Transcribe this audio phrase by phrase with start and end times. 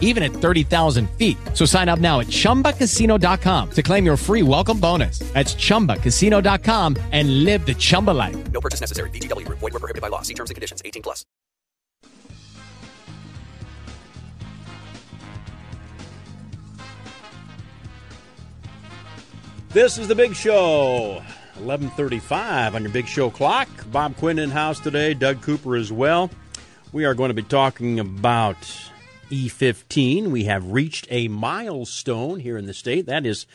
[0.00, 1.36] even at 30,000 feet.
[1.52, 5.18] So sign up now at chumbacasino.com to claim your free welcome bonus.
[5.34, 8.36] That's chumbacasino.com and live the Chumba life.
[8.52, 9.10] No purchase necessary.
[9.10, 9.58] VGW Group.
[9.58, 10.22] Void were prohibited by law.
[10.22, 10.80] See terms and conditions.
[10.84, 11.26] 18 plus.
[19.74, 21.20] This is the Big Show.
[21.58, 23.68] 11:35 on your Big Show clock.
[23.90, 25.14] Bob Quinn in house today.
[25.14, 26.30] Doug Cooper as well.
[26.92, 28.56] We are going to be talking about
[29.34, 30.28] E15.
[30.28, 33.06] We have reached a milestone here in the state.
[33.06, 33.46] That is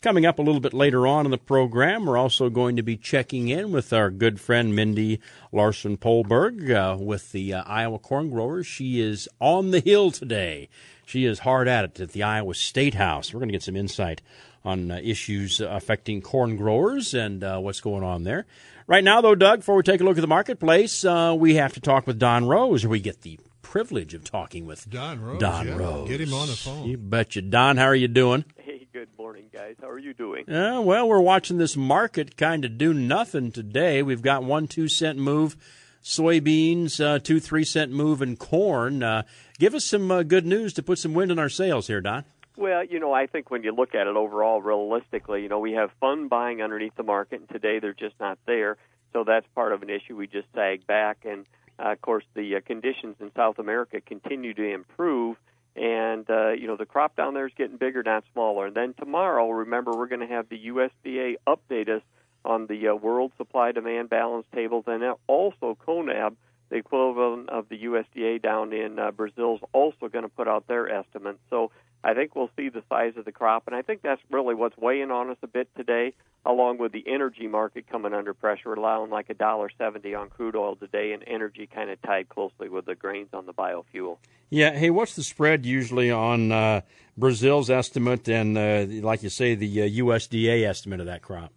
[0.00, 2.06] coming up a little bit later on in the program.
[2.06, 5.20] We're also going to be checking in with our good friend Mindy
[5.52, 8.66] Larsen Poldberg uh, with the uh, Iowa Corn Growers.
[8.66, 10.68] She is on the hill today.
[11.06, 13.32] She is hard at it at the Iowa State House.
[13.32, 14.22] We're going to get some insight
[14.64, 18.44] on uh, issues affecting corn growers and uh, what's going on there.
[18.88, 21.74] Right now, though, Doug, before we take a look at the marketplace, uh, we have
[21.74, 23.38] to talk with Don Roose, we get the
[23.68, 25.40] privilege of talking with Don Roose.
[25.40, 25.76] Don yeah.
[25.76, 26.08] Roose.
[26.08, 26.88] Get him on the phone.
[26.88, 27.42] You betcha.
[27.42, 28.46] Don, how are you doing?
[28.56, 29.76] Hey, good morning, guys.
[29.78, 30.48] How are you doing?
[30.48, 34.02] Uh, well, we're watching this market kind of do nothing today.
[34.02, 35.54] We've got one two cent move,
[36.02, 39.02] soybeans, uh, two three cent move in corn.
[39.02, 39.24] Uh,
[39.58, 42.24] give us some uh, good news to put some wind in our sails here, Don.
[42.56, 45.72] Well, you know, I think when you look at it overall, realistically, you know, we
[45.72, 48.78] have fun buying underneath the market, and today they're just not there.
[49.12, 50.16] So that's part of an issue.
[50.16, 51.44] We just sag back, and
[51.78, 55.36] uh, of course, the uh, conditions in South America continue to improve.
[55.76, 58.66] And uh, you know the crop down there is getting bigger, not smaller.
[58.66, 62.02] And then tomorrow, remember, we're going to have the USDA update us
[62.44, 66.34] on the uh, world supply demand balance tables, and also CONAB,
[66.70, 70.66] the equivalent of the USDA down in uh, Brazil, is also going to put out
[70.66, 71.38] their estimates.
[71.48, 71.70] So
[72.04, 74.76] I think we'll see the size of the crop, and I think that's really what's
[74.76, 76.14] weighing on us a bit today,
[76.46, 80.54] along with the energy market coming under pressure, allowing like a dollar seventy on crude
[80.54, 84.18] oil today, and energy kind of tied closely with the grains on the biofuel.
[84.50, 84.70] Yeah.
[84.70, 86.80] Hey, what's the spread usually on uh,
[87.18, 91.52] Brazil's estimate and, uh, like you say, the uh, USDA estimate of that crop?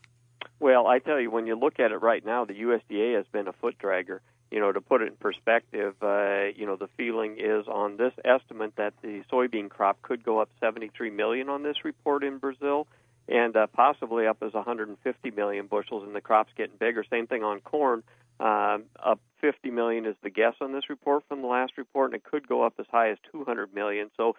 [0.60, 3.48] Well, I tell you, when you look at it right now, the USDA has been
[3.48, 4.20] a foot dragger.
[4.52, 8.14] You know, to put it in perspective, uh, you know, the feeling is on this
[8.26, 12.86] estimate that the soybean crop could go up 73 million on this report in Brazil,
[13.30, 17.04] and uh, possibly up as 150 million bushels, and the crop's getting bigger.
[17.10, 18.04] Same thing on corn.
[18.42, 22.16] Um, up 50 million is the guess on this report from the last report, and
[22.16, 24.12] it could go up as high as 200 million.
[24.18, 24.36] So,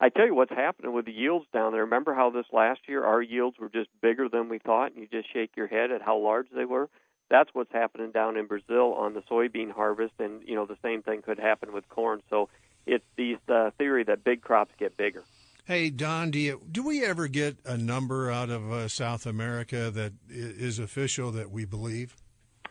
[0.00, 1.84] I tell you what's happening with the yields down there.
[1.84, 5.08] Remember how this last year our yields were just bigger than we thought, and you
[5.10, 6.90] just shake your head at how large they were.
[7.30, 11.02] That's what's happening down in Brazil on the soybean harvest, and you know the same
[11.02, 12.22] thing could happen with corn.
[12.30, 12.48] So
[12.86, 15.24] it's the uh, theory that big crops get bigger.
[15.64, 19.90] Hey Don, do you do we ever get a number out of uh, South America
[19.90, 22.14] that is official that we believe?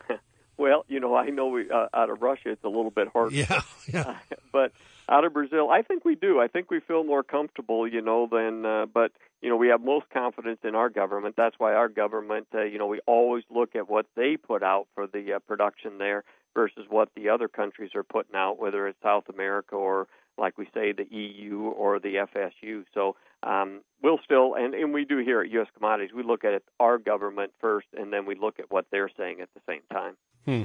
[0.56, 3.34] well, you know, I know we uh, out of Russia it's a little bit harder.
[3.34, 4.18] Yeah, yeah.
[4.52, 4.70] but
[5.08, 6.40] out of Brazil, I think we do.
[6.40, 8.64] I think we feel more comfortable, you know, than.
[8.64, 11.34] Uh, but you know, we have most confidence in our government.
[11.36, 14.86] That's why our government, uh, you know, we always look at what they put out
[14.94, 18.98] for the uh, production there versus what the other countries are putting out, whether it's
[19.02, 22.84] South America or, like we say, the EU or the FSU.
[22.94, 25.68] So um, we'll still, and, and we do here at U.S.
[25.76, 29.40] Commodities, we look at our government first, and then we look at what they're saying
[29.40, 30.16] at the same time.
[30.46, 30.64] Hmm.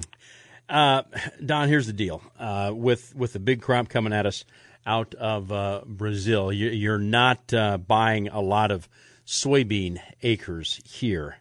[0.69, 1.01] Uh,
[1.43, 2.21] Don, here's the deal.
[2.37, 4.45] Uh, with with the big crop coming at us
[4.85, 8.87] out of uh, Brazil, you, are not uh, buying a lot of
[9.25, 11.37] soybean acres here.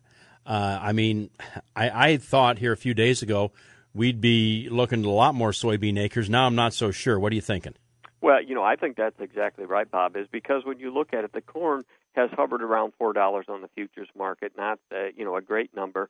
[0.46, 1.30] Uh, I mean,
[1.76, 3.52] I, I, thought here a few days ago
[3.94, 6.30] we'd be looking at a lot more soybean acres.
[6.30, 7.18] Now I'm not so sure.
[7.18, 7.74] What are you thinking?
[8.22, 10.16] Well, you know, I think that's exactly right, Bob.
[10.16, 13.60] Is because when you look at it, the corn has hovered around four dollars on
[13.60, 14.78] the futures market, not
[15.16, 16.08] you know a great number.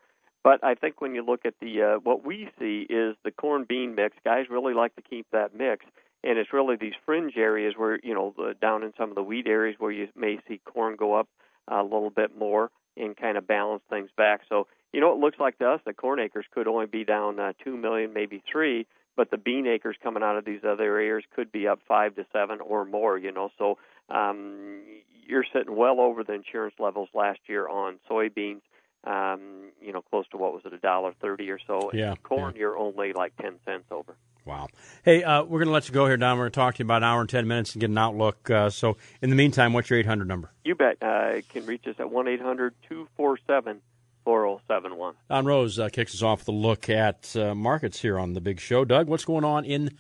[0.49, 3.67] But I think when you look at the uh, what we see is the corn
[3.69, 4.17] bean mix.
[4.25, 5.85] Guys really like to keep that mix,
[6.25, 9.23] and it's really these fringe areas where you know the, down in some of the
[9.23, 11.29] wheat areas where you may see corn go up
[11.71, 14.41] a little bit more and kind of balance things back.
[14.49, 17.39] So you know it looks like to us that corn acres could only be down
[17.39, 18.87] uh, two million, maybe three,
[19.19, 22.25] but the bean acres coming out of these other areas could be up five to
[22.33, 23.19] seven or more.
[23.19, 23.77] You know, so
[24.09, 24.81] um,
[25.27, 28.63] you're sitting well over the insurance levels last year on soybeans
[29.05, 31.91] um, you know, close to what was it, a dollar thirty or so.
[31.93, 32.15] Yeah.
[32.23, 32.61] corn, yeah.
[32.61, 34.17] you're only like ten cents over.
[34.45, 34.69] Wow.
[35.05, 36.39] Hey, uh, we're going to let you go here, Don.
[36.39, 37.99] We're going to talk to you about an hour and ten minutes and get an
[37.99, 38.49] outlook.
[38.51, 40.51] Uh, so, in the meantime, what's your eight hundred number?
[40.65, 40.97] You bet.
[41.03, 43.81] Uh, can reach us at one eight hundred two four seven
[44.25, 45.15] 4071.
[45.31, 48.43] Don Roose uh, kicks us off with a look at uh, markets here on the
[48.43, 48.85] big show.
[48.85, 49.97] Doug, what's going on in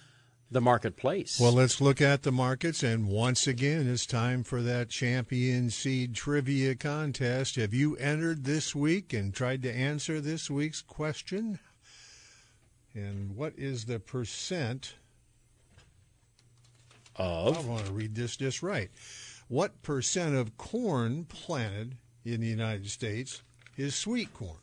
[0.51, 1.39] the marketplace?
[1.39, 6.15] Well, let's look at the markets, and once again, it's time for that champion seed
[6.15, 7.57] trivia contest.
[7.57, 11.59] Have you entered this week and tried to answer this week's question?
[12.95, 14.95] And what is the percent?
[17.19, 18.91] of I want to read this just right.
[19.49, 23.43] What percent of corn planted in the United States
[23.77, 24.59] is sweet corn?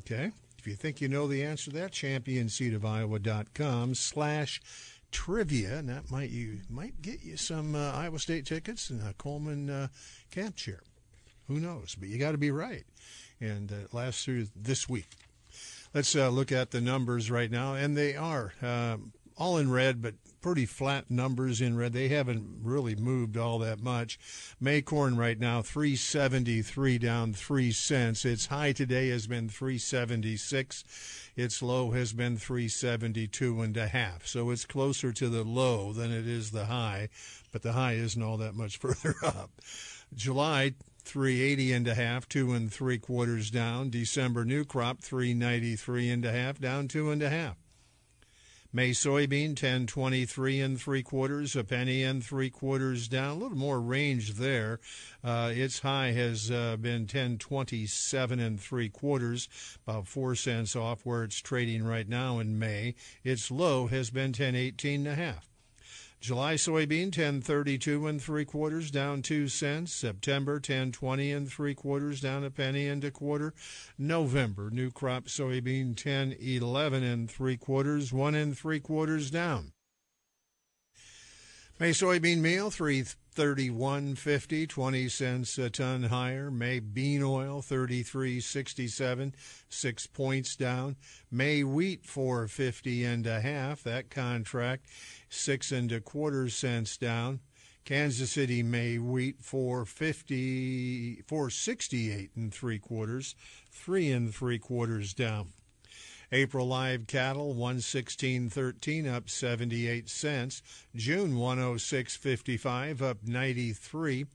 [0.00, 0.32] Okay.
[0.60, 4.60] If you think you know the answer to that, championseedofiowa.com slash
[5.10, 9.14] trivia, and that might you might get you some uh, Iowa State tickets and a
[9.14, 9.88] Coleman uh,
[10.30, 10.82] camp chair.
[11.48, 11.96] Who knows?
[11.98, 12.84] But you got to be right,
[13.40, 15.08] and uh, lasts through this week.
[15.94, 20.02] Let's uh, look at the numbers right now, and they are um, all in red,
[20.02, 21.94] but pretty flat numbers in red.
[21.94, 24.18] They haven't really moved all that much.
[24.60, 28.26] May corn right now 373 down 3 cents.
[28.26, 31.30] Its high today has been 376.
[31.36, 34.26] Its low has been 372 and a half.
[34.26, 37.08] So it's closer to the low than it is the high,
[37.50, 39.50] but the high isn't all that much further up.
[40.14, 43.88] July 380 and a half, two and three quarters down.
[43.88, 47.56] December new crop 393 and a half, down two and a half.
[48.72, 53.30] May soybean 1023 and three quarters, a penny and three quarters down.
[53.30, 54.78] A little more range there.
[55.24, 59.48] Uh, its high has uh, been 1027 and three quarters,
[59.84, 62.94] about four cents off where it's trading right now in May.
[63.24, 65.49] Its low has been 1018 and a half.
[66.20, 69.90] July soybean 1032 and three quarters down two cents.
[69.90, 73.54] September 1020 and three quarters down a penny and a quarter.
[73.96, 79.72] November new crop soybean 1011 and three quarters one and three quarters down.
[81.80, 86.50] May soybean meal 331.50 20 cents a ton higher.
[86.50, 89.32] May bean oil 33.67
[89.70, 90.96] 6 points down.
[91.30, 94.88] May wheat 450 and a half that contract
[95.30, 97.40] 6 and a quarter cents down.
[97.86, 103.34] Kansas City May wheat 450 468 and three quarters,
[103.70, 105.54] 3 and three quarters down.
[106.32, 110.62] April live cattle 116.13 up 78 cents.
[110.94, 114.26] June 106.55 up 93.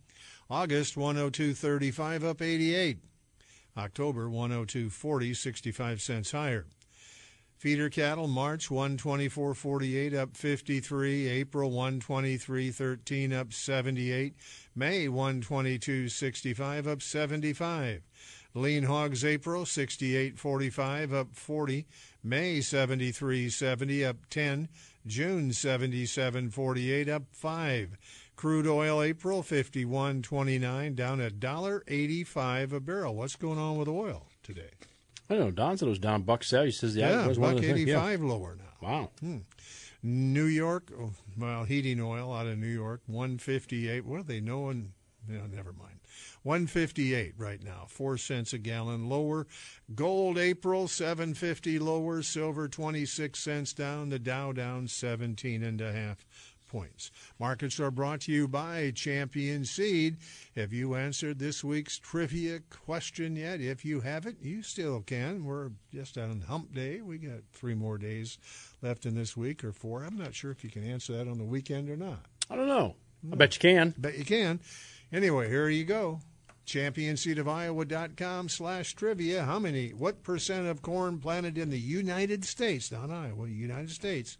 [0.49, 2.97] August 102.35 up 88.
[3.77, 6.65] October 102.40 65 cents higher.
[7.57, 14.35] Feeder cattle March 124.48 up 53, April 123.13 up 78,
[14.75, 18.01] May 122.65 up 75.
[18.55, 21.85] Lean hogs April 68.45 up 40,
[22.23, 24.69] May 73.70 up 10,
[25.05, 27.97] June 77.48 up 5.
[28.37, 33.15] Crude oil April 51.29 down a dollar 85 a barrel.
[33.15, 34.71] What's going on with oil today?
[35.29, 35.51] I don't know.
[35.51, 36.67] Don said it was down buck seventy.
[36.67, 37.79] He says yeah, Yeah, was buck the things.
[37.81, 38.05] Yeah.
[38.05, 38.87] 85 lower now.
[38.87, 39.09] Wow.
[39.19, 39.37] Hmm.
[40.03, 44.05] New York, oh, well, heating oil out of New York, 158.
[44.05, 44.93] What are they knowing?
[45.27, 45.99] No, never mind.
[46.43, 49.47] 158 right now, 4 cents a gallon lower.
[49.93, 56.25] Gold April 750 lower, silver 26 cents down, the Dow down 17 and a half
[56.75, 57.11] points.
[57.39, 60.17] Markets are brought to you by Champion Seed.
[60.55, 63.61] Have you answered this week's trivia question yet?
[63.61, 65.45] If you haven't, you still can.
[65.45, 67.01] We're just on hump day.
[67.01, 68.37] We got 3 more days
[68.81, 70.03] left in this week or 4.
[70.03, 72.25] I'm not sure if you can answer that on the weekend or not.
[72.49, 72.95] I don't know.
[73.23, 73.37] I hmm.
[73.37, 73.93] bet you can.
[73.97, 74.59] Bet you can.
[75.11, 76.19] Anyway, here you go.
[76.65, 79.43] ChampionSeedOfIowa.com slash trivia.
[79.43, 84.37] How many, what percent of corn planted in the United States, not Iowa, United States,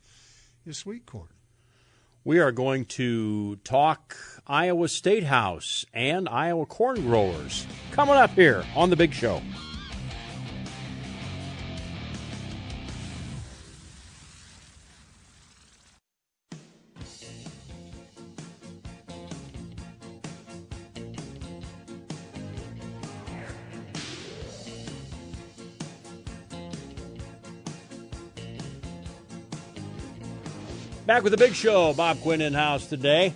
[0.66, 1.30] is sweet corn?
[2.24, 4.18] We are going to talk
[4.48, 9.42] Iowa State House and Iowa corn growers coming up here on the Big Show.
[31.06, 31.94] Back with the Big Show.
[31.94, 33.36] Bob Quinn in house today.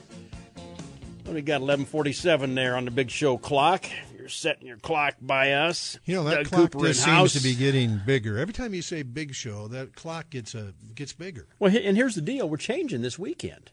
[1.28, 3.86] We got 11:47 there on the Big Show clock.
[4.18, 6.00] You're setting your clock by us.
[6.06, 8.40] You know, that Doug clock Cooper just seems to be getting bigger.
[8.40, 11.46] Every time you say big show, that clock gets a gets bigger.
[11.60, 13.70] Well, and here's the deal: we're changing this weekend.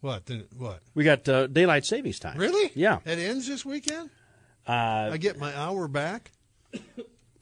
[0.00, 0.26] What?
[0.26, 0.80] The, what?
[0.94, 2.38] We got uh, daylight savings time.
[2.38, 2.72] Really?
[2.74, 2.98] Yeah.
[3.04, 4.10] It ends this weekend?
[4.66, 6.32] Uh, I get my hour back?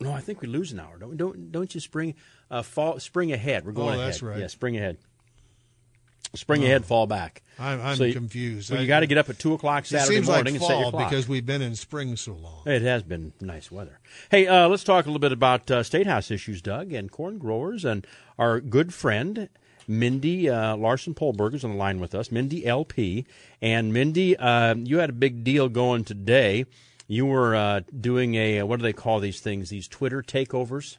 [0.06, 0.96] No, I think we lose an hour.
[0.98, 2.14] Don't don't don't you spring
[2.50, 3.64] uh, fall spring ahead?
[3.66, 4.06] We're going Oh, ahead.
[4.08, 4.38] that's right.
[4.38, 4.98] Yeah, spring ahead.
[6.34, 7.42] Spring ahead, fall back.
[7.58, 8.70] I'm, I'm So confused.
[8.70, 10.62] Well, you got to get up at two o'clock It Saturday seems morning like and
[10.62, 11.10] set your fall clock.
[11.10, 12.62] because we've been in spring so long.
[12.66, 14.00] It has been nice weather.
[14.30, 17.38] Hey, uh, let's talk a little bit about uh, state house issues, Doug, and corn
[17.38, 18.06] growers, and
[18.38, 19.48] our good friend
[19.88, 22.30] Mindy uh, Larsen Poldberg is on the line with us.
[22.30, 23.24] Mindy LP,
[23.62, 26.66] and Mindy, uh, you had a big deal going today.
[27.06, 29.70] You were uh, doing a what do they call these things?
[29.70, 30.96] These Twitter takeovers.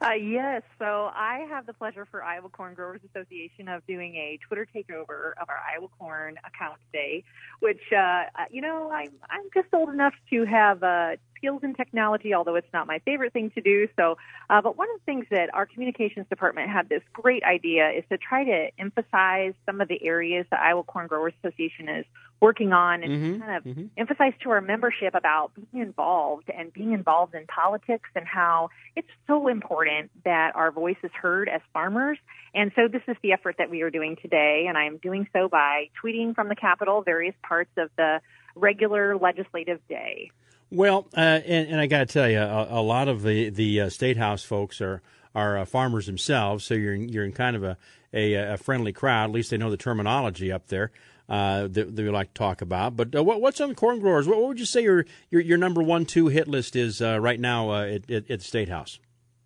[0.00, 4.38] Uh, yes, so I have the pleasure for Iowa Corn Growers Association of doing a
[4.46, 7.24] Twitter takeover of our Iowa Corn account today,
[7.58, 11.74] which uh, uh, you know I'm I'm just old enough to have uh, skills in
[11.74, 13.88] technology, although it's not my favorite thing to do.
[13.96, 14.18] So,
[14.50, 18.04] uh, but one of the things that our communications department had this great idea is
[18.10, 22.04] to try to emphasize some of the areas that Iowa Corn Growers Association is
[22.40, 23.90] working on and Mhm, kind of mhm.
[23.96, 29.08] emphasize to our membership about being involved and being involved in politics and how it's
[29.26, 32.18] so important that our voice is heard as farmers.
[32.54, 35.48] And so this is the effort that we are doing today, and I'm doing so
[35.48, 38.20] by tweeting from the Capitol various parts of the
[38.54, 40.30] regular legislative day.
[40.70, 43.82] Well, uh, and, and I got to tell you, a, a lot of the the
[43.82, 45.02] uh, state house folks are
[45.34, 47.76] are uh, farmers themselves, so you're in, you're in kind of a,
[48.12, 49.24] a a friendly crowd.
[49.24, 50.90] At least they know the terminology up there
[51.28, 52.96] uh, that, that we like to talk about.
[52.96, 54.26] But uh, what, what's on corn growers?
[54.26, 57.18] What, what would you say your, your your number one two hit list is uh,
[57.20, 58.98] right now at, at, at the state house?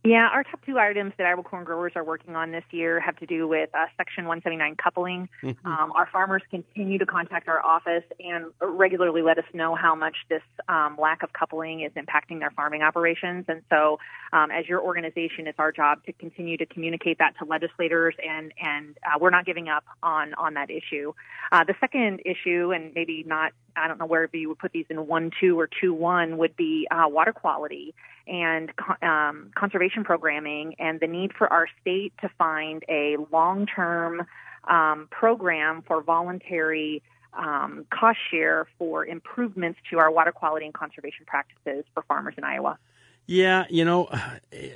[0.04, 3.16] Yeah, our top two items that Iowa corn growers are working on this year have
[3.18, 5.28] to do with uh, Section 179 coupling.
[5.64, 10.16] Um, our farmers continue to contact our office and regularly let us know how much
[10.28, 13.44] this um, lack of coupling is impacting their farming operations.
[13.46, 14.00] And so,
[14.32, 18.52] um, as your organization, it's our job to continue to communicate that to legislators, and
[18.60, 21.12] and uh, we're not giving up on on that issue.
[21.52, 24.86] Uh, the second issue, and maybe not, I don't know where you would put these
[24.90, 27.94] in one two or two one, would be uh, water quality
[28.26, 28.70] and
[29.02, 34.26] um, conservation programming and the need for our state to find a long term
[34.64, 37.02] um, program for voluntary
[37.34, 42.44] um, cost share for improvements to our water quality and conservation practices for farmers in
[42.44, 42.78] Iowa.
[43.26, 44.08] Yeah, you know,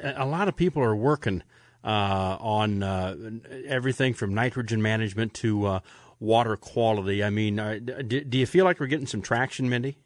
[0.03, 1.43] a lot of people are working
[1.85, 3.15] uh, on uh,
[3.67, 5.81] everything from nitrogen management to uh,
[6.21, 7.23] water quality.
[7.23, 9.99] I mean, uh, do, do you feel like we're getting some traction, Mindy?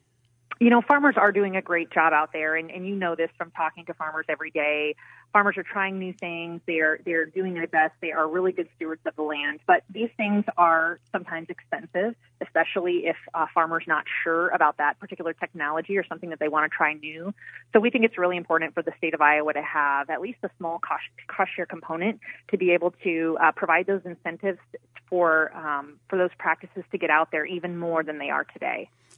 [0.61, 3.31] You know, farmers are doing a great job out there, and, and you know this
[3.35, 4.95] from talking to farmers every day.
[5.33, 6.61] Farmers are trying new things.
[6.67, 7.95] They're they're doing their best.
[7.99, 9.61] They are really good stewards of the land.
[9.65, 15.33] But these things are sometimes expensive, especially if a farmer's not sure about that particular
[15.33, 17.33] technology or something that they want to try new.
[17.73, 20.37] So we think it's really important for the state of Iowa to have at least
[20.43, 22.19] a small cost, cost share component
[22.51, 24.59] to be able to uh, provide those incentives
[25.09, 28.91] for um, for those practices to get out there even more than they are today.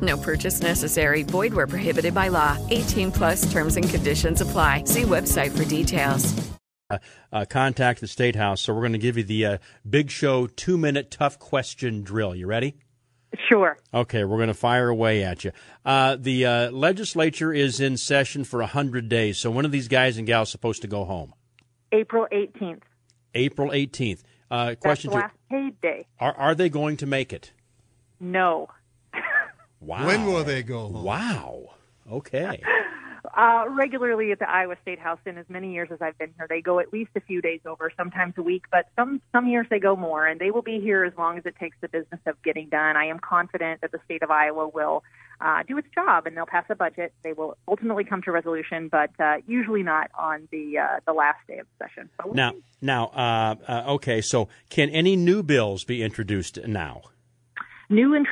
[0.00, 1.22] No purchase necessary.
[1.24, 2.56] Void where prohibited by law.
[2.70, 4.84] 18 plus terms and conditions apply.
[4.84, 6.34] See website for details.
[7.32, 8.60] uh, contact the state house.
[8.60, 12.34] So we're going to give you the uh, Big Show two minute tough question drill.
[12.34, 12.76] You ready?
[13.48, 13.76] Sure.
[13.92, 15.52] Okay, we're going to fire away at you.
[15.84, 19.38] Uh, the uh, legislature is in session for 100 days.
[19.38, 21.34] So when are these guys and gals supposed to go home?
[21.92, 22.82] April 18th.
[23.34, 24.22] April 18th.
[24.50, 26.06] Uh, That's question the two last paid day.
[26.18, 27.52] are, are they going to make it?
[28.18, 28.68] No.
[29.80, 30.06] Wow.
[30.06, 31.04] When will they go home?
[31.04, 31.74] Wow.
[32.10, 32.62] Okay.
[33.36, 36.46] Uh, regularly at the Iowa State House, in as many years as I've been here,
[36.48, 39.66] they go at least a few days over, sometimes a week, but some some years
[39.70, 42.20] they go more, and they will be here as long as it takes the business
[42.26, 42.96] of getting done.
[42.96, 45.02] I am confident that the state of Iowa will
[45.40, 47.12] uh, do its job, and they'll pass a budget.
[47.22, 51.38] They will ultimately come to resolution, but uh, usually not on the uh, the last
[51.46, 52.08] day of the session.
[52.16, 54.20] But Now, now, uh, uh, okay.
[54.20, 57.02] So, can any new bills be introduced now?
[57.90, 58.24] New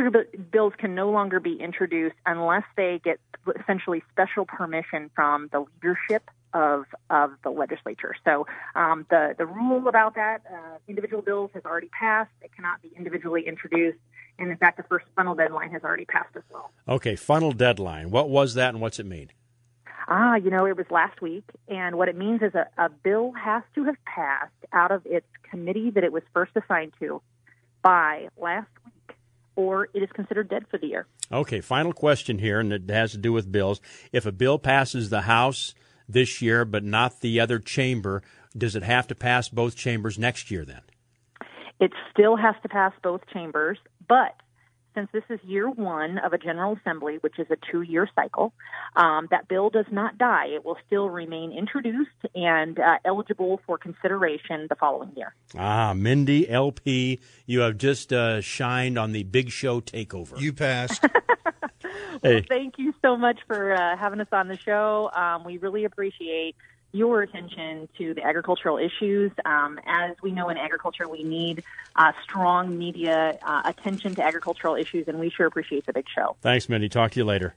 [0.53, 3.19] bills can no longer be introduced unless they get
[3.59, 8.15] essentially special permission from the leadership of of the legislature.
[8.25, 12.31] So um, the the rule about that uh, individual bills has already passed.
[12.43, 13.99] It cannot be individually introduced,
[14.39, 16.71] and in fact, the first funnel deadline has already passed as well.
[16.89, 18.11] Okay, funnel deadline.
[18.11, 19.31] What was that, and what's it mean?
[20.09, 23.33] Ah, you know, it was last week, and what it means is a, a bill
[23.33, 27.21] has to have passed out of its committee that it was first assigned to
[27.83, 28.69] by last
[29.57, 31.07] or it is considered dead for the year.
[31.33, 33.81] Okay, final question here, and it has to do with bills.
[34.13, 35.75] If a bill passes the House
[36.09, 38.23] this year but not the other chamber,
[38.57, 40.83] does it have to pass both chambers next year then?
[41.81, 44.41] It still has to pass both chambers, but
[44.97, 48.53] since this is year one of a General Assembly, which is a two year cycle,
[48.97, 50.47] um, that bill does not die.
[50.47, 55.35] It will still remain introduced and uh, eligible for consideration the following year.
[55.57, 60.41] Ah, Mindy LP, you have just uh, shined on the Big Show takeover.
[60.41, 61.05] You passed.
[62.23, 65.11] Well, thank you so much for uh, having us on the show.
[65.15, 66.57] Um, we really appreciate
[66.97, 69.31] your attention to the agricultural issues.
[69.45, 71.62] Um, as we know in agriculture, we need
[71.95, 76.37] uh, strong media uh, attention to agricultural issues, and we sure appreciate the big show.
[76.41, 76.88] Thanks, Mindy.
[76.88, 77.55] Talk to you later.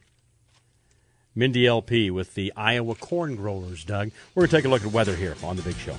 [1.36, 4.12] Mindy LP with the Iowa corn growers, Doug.
[4.36, 5.96] We're going to take a look at weather here on the Big Show.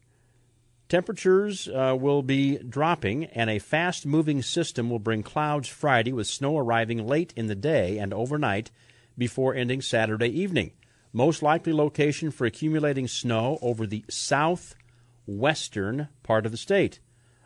[0.88, 6.26] temperatures uh, will be dropping, and a fast moving system will bring clouds Friday with
[6.26, 8.70] snow arriving late in the day and overnight
[9.16, 10.72] before ending Saturday evening.
[11.12, 17.00] Most likely location for accumulating snow over the southwestern part of the state.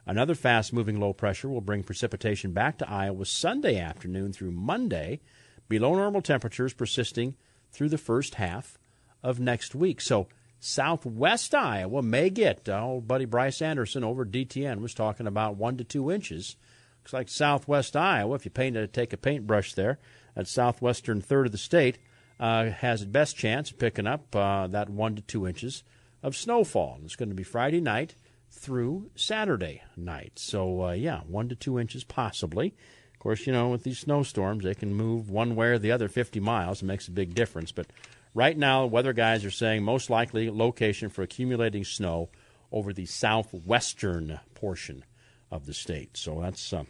[0.05, 5.21] Another fast moving low pressure will bring precipitation back to Iowa Sunday afternoon through Monday,
[5.69, 7.37] below normal temperatures persisting
[7.71, 8.79] through the first half
[9.23, 10.01] of next week.
[10.01, 10.27] So,
[10.63, 15.77] southwest Iowa may get, uh, old buddy Bryce Anderson over DTN was talking about one
[15.77, 16.57] to two inches.
[17.01, 19.99] Looks like southwest Iowa, if you paint it, take a paintbrush there,
[20.37, 21.99] that southwestern third of the state,
[22.39, 25.83] uh, has the best chance of picking up uh, that one to two inches
[26.23, 26.95] of snowfall.
[26.97, 28.15] And it's going to be Friday night
[28.49, 30.39] through Saturday night.
[30.39, 32.75] So, uh, yeah, one to two inches possibly.
[33.13, 36.09] Of course, you know, with these snowstorms, they can move one way or the other
[36.09, 36.83] 50 miles.
[36.83, 37.73] It makes a big difference.
[37.73, 37.87] But
[38.35, 42.31] right now, weather guys are saying most likely location for accumulating snow
[42.71, 45.05] over the southwestern portion
[45.51, 46.17] of the state.
[46.17, 46.85] So that's uh,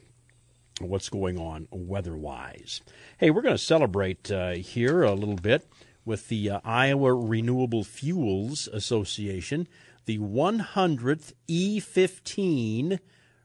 [0.81, 2.81] what's going on weather wise.
[3.19, 5.69] Hey, we're going to celebrate uh, here a little bit
[6.05, 9.69] with the uh, Iowa Renewable Fuels Association,
[10.07, 12.99] the 100th E15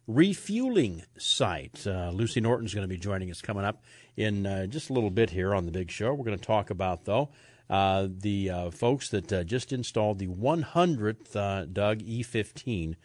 [0.08, 1.86] refueling site.
[1.86, 3.84] Uh, Lucy Norton's going to be joining us coming up
[4.16, 6.14] in uh, just a little bit here on the big show.
[6.14, 7.30] We're going to talk about, though,
[7.70, 12.96] uh, the uh, folks that uh, just installed the 100th uh, Doug E15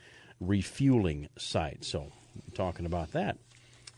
[0.41, 1.85] refueling site.
[1.85, 2.13] So,
[2.55, 3.39] talking about that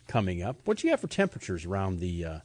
[0.07, 0.57] coming up.
[0.65, 2.39] What do you have for temperatures around the uh,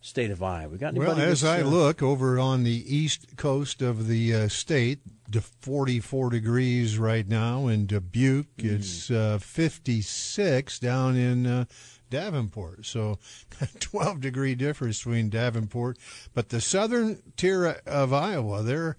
[0.00, 0.70] state of Iowa?
[0.70, 5.00] We got Well, as I look over on the east coast of the uh, state,
[5.32, 8.56] to 44 degrees right now in Dubuque.
[8.58, 8.76] Mm.
[8.76, 11.64] It's uh, 56 down in uh,
[12.10, 12.86] Davenport.
[12.86, 13.18] So
[13.80, 15.98] 12 degree difference between Davenport.
[16.34, 18.96] But the southern tier of Iowa, they're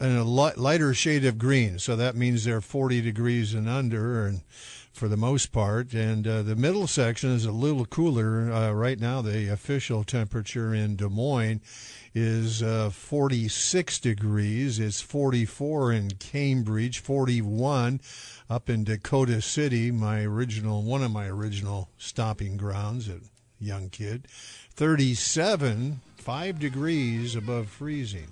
[0.00, 1.78] in a lighter shade of green.
[1.78, 4.26] So that means they're 40 degrees and under.
[4.26, 4.42] And
[4.92, 5.94] for the most part.
[5.94, 8.52] And uh, the middle section is a little cooler.
[8.52, 11.60] Uh, right now, the official temperature in Des Moines
[12.14, 14.78] is uh, 46 degrees.
[14.78, 18.00] It's 44 in Cambridge, 41
[18.52, 23.20] up in Dakota City, my original, one of my original stopping grounds at
[23.58, 24.28] young kid.
[24.74, 28.28] 37, 5 degrees above freezing.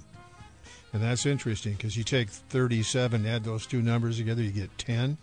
[0.92, 5.16] And that's interesting because you take 37, add those two numbers together, you get 10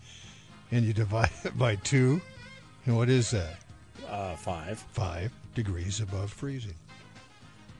[0.72, 2.20] and you divide it by two,
[2.84, 3.54] and what is that?
[4.08, 4.84] Uh, five.
[4.92, 6.74] Five degrees above freezing.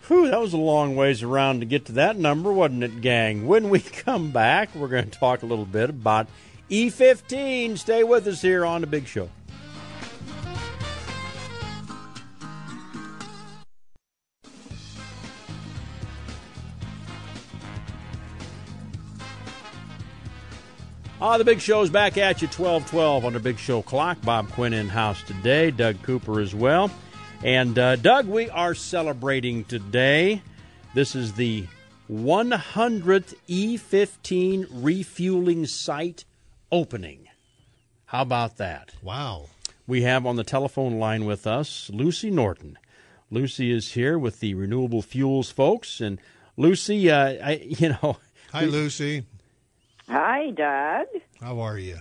[0.06, 3.48] Whew, that was a long ways around to get to that number, wasn't it, gang?
[3.48, 6.28] When we come back, we're going to talk a little bit about
[6.70, 7.78] E15.
[7.78, 9.30] Stay with us here on The Big Show.
[21.20, 24.22] Ah, the Big Show's back at you, 1212 on the Big Show clock.
[24.22, 26.92] Bob Quinn in house today, Doug Cooper as well.
[27.42, 30.42] And uh, Doug, we are celebrating today.
[30.94, 31.66] This is the
[32.08, 36.24] 100th E15 refueling site
[36.70, 37.28] opening.
[38.06, 38.90] How about that?
[39.02, 39.46] Wow.
[39.86, 42.78] We have on the telephone line with us Lucy Norton.
[43.30, 46.18] Lucy is here with the renewable fuels folks, and
[46.56, 48.16] Lucy, uh, I, you know,
[48.52, 49.24] Hi, Lucy.
[50.08, 51.06] Hi, Doug.
[51.40, 51.98] How are you?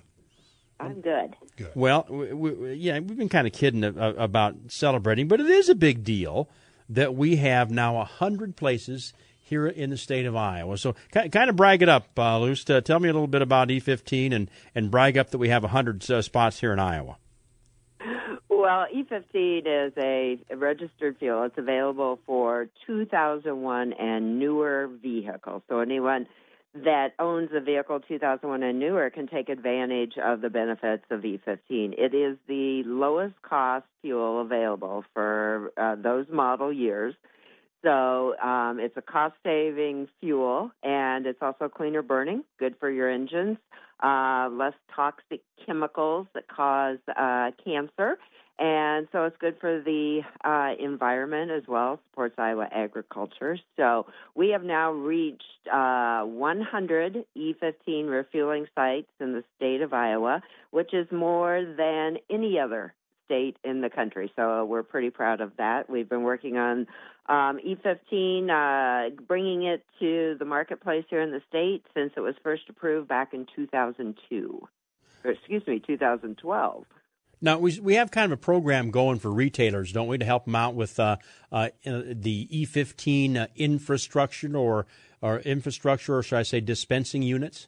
[0.79, 1.35] I'm good.
[1.57, 1.71] Good.
[1.75, 5.47] Well, we, we, yeah, we've been kind of kidding a- a- about celebrating, but it
[5.47, 6.47] is a big deal
[6.87, 9.11] that we have now a hundred places
[9.47, 10.77] here in the state of Iowa.
[10.77, 12.69] So, kind of brag it up, uh, Luce.
[12.69, 15.63] Uh, tell me a little bit about E15 and and brag up that we have
[15.63, 17.17] a hundred uh, spots here in Iowa.
[18.49, 21.43] Well, E15 is a registered fuel.
[21.43, 25.61] It's available for 2001 and newer vehicles.
[25.69, 26.27] So anyone
[26.83, 31.59] that owns a vehicle 2001 and newer can take advantage of the benefits of E15.
[31.97, 37.15] It is the lowest cost fuel available for uh, those model years.
[37.83, 43.09] So um, it's a cost saving fuel and it's also cleaner burning, good for your
[43.09, 43.57] engines,
[44.03, 48.17] uh, less toxic chemicals that cause uh, cancer.
[48.59, 53.59] And so it's good for the uh, environment as well, supports Iowa agriculture.
[53.75, 60.41] So we have now reached uh, 100 E15 refueling sites in the state of Iowa,
[60.71, 62.95] which is more than any other
[63.27, 64.31] state in the country.
[64.35, 65.89] So we're pretty proud of that.
[65.89, 66.87] We've been working on
[67.27, 72.35] um, E15, uh, bringing it to the marketplace here in the state since it was
[72.41, 74.67] first approved back in 2002.
[75.23, 76.85] Or, excuse me, 2012.
[77.39, 80.45] Now we we have kind of a program going for retailers, don't we, to help
[80.45, 81.17] them out with uh,
[81.51, 84.87] uh, the E15 uh, infrastructure or
[85.21, 87.67] or infrastructure, or should I say, dispensing units?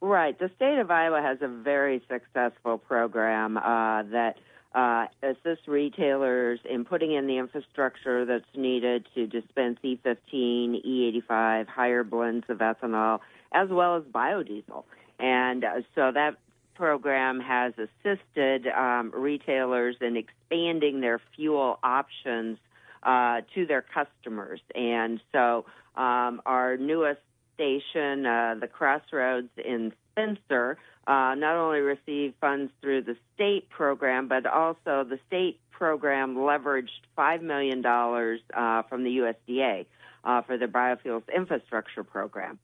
[0.00, 0.38] Right.
[0.38, 4.36] The state of Iowa has a very successful program uh, that
[4.74, 12.04] uh, assists retailers in putting in the infrastructure that's needed to dispense E15, E85, higher
[12.04, 13.18] blends of ethanol,
[13.52, 14.84] as well as biodiesel.
[15.18, 16.36] And uh, so that
[16.74, 22.58] program has assisted um, retailers in expanding their fuel options
[23.02, 24.60] uh, to their customers.
[24.74, 27.20] And so um, our newest
[27.60, 34.28] station, uh, the Crossroads in Spencer, uh, not only received funds through the state program,
[34.28, 39.84] but also the state program leveraged $5 million uh, from the USDA
[40.24, 42.58] uh, for the biofuels infrastructure program.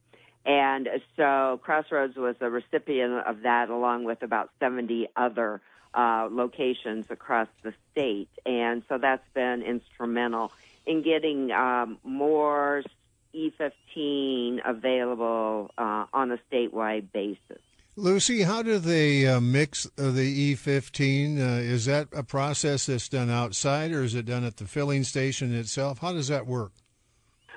[0.45, 5.61] And so Crossroads was a recipient of that, along with about 70 other
[5.93, 8.29] uh, locations across the state.
[8.45, 10.51] And so that's been instrumental
[10.85, 12.81] in getting um, more
[13.35, 17.61] E15 available uh, on a statewide basis.
[17.95, 21.39] Lucy, how do they uh, mix uh, the E15?
[21.39, 25.03] Uh, is that a process that's done outside or is it done at the filling
[25.03, 25.97] station itself?
[25.97, 26.73] How does that work?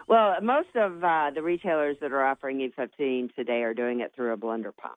[0.08, 4.32] Well, most of uh, the retailers that are offering E15 today are doing it through
[4.32, 4.96] a blender pump.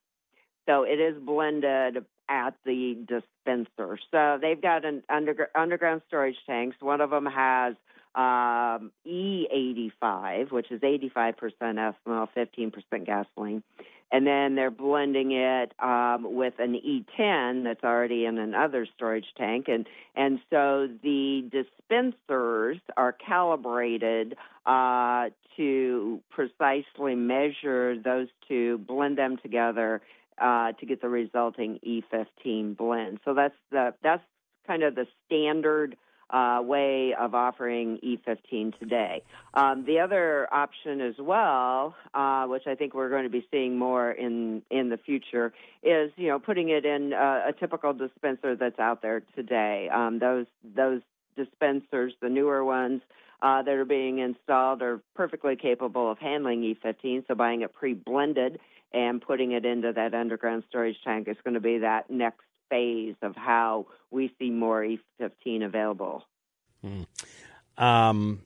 [0.65, 3.99] So it is blended at the dispenser.
[4.11, 6.77] So they've got an under, underground storage tanks.
[6.79, 7.75] One of them has
[8.15, 13.63] um, E85, which is 85% ethanol, 15% gasoline.
[14.11, 19.65] And then they're blending it um, with an E10 that's already in another storage tank.
[19.67, 24.35] And, and so the dispensers are calibrated
[24.67, 30.03] uh, to precisely measure those two, blend them together
[30.39, 33.19] uh, to get the resulting E15 blend.
[33.25, 34.23] So that's the that's
[34.67, 35.97] kind of the standard
[36.33, 39.21] uh, way of offering E15 today.
[39.53, 43.77] Um, the other option as well, uh, which I think we're going to be seeing
[43.77, 48.55] more in in the future, is you know putting it in uh, a typical dispenser
[48.55, 49.89] that's out there today.
[49.93, 51.01] Um, those those
[51.37, 53.01] dispensers, the newer ones.
[53.41, 57.27] Uh, that are being installed are perfectly capable of handling E15.
[57.27, 58.57] So buying it pre-blended
[58.93, 63.15] and putting it into that underground storage tank is going to be that next phase
[63.21, 66.25] of how we see more E15 available.
[67.77, 68.41] Um,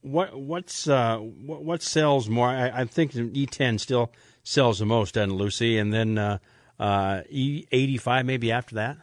[0.00, 2.48] what what's uh, what, what sells more?
[2.48, 4.10] I, I think E10 still
[4.42, 5.78] sells the most, doesn't Lucy?
[5.78, 6.38] And then uh,
[6.80, 8.96] uh, E85 maybe after that.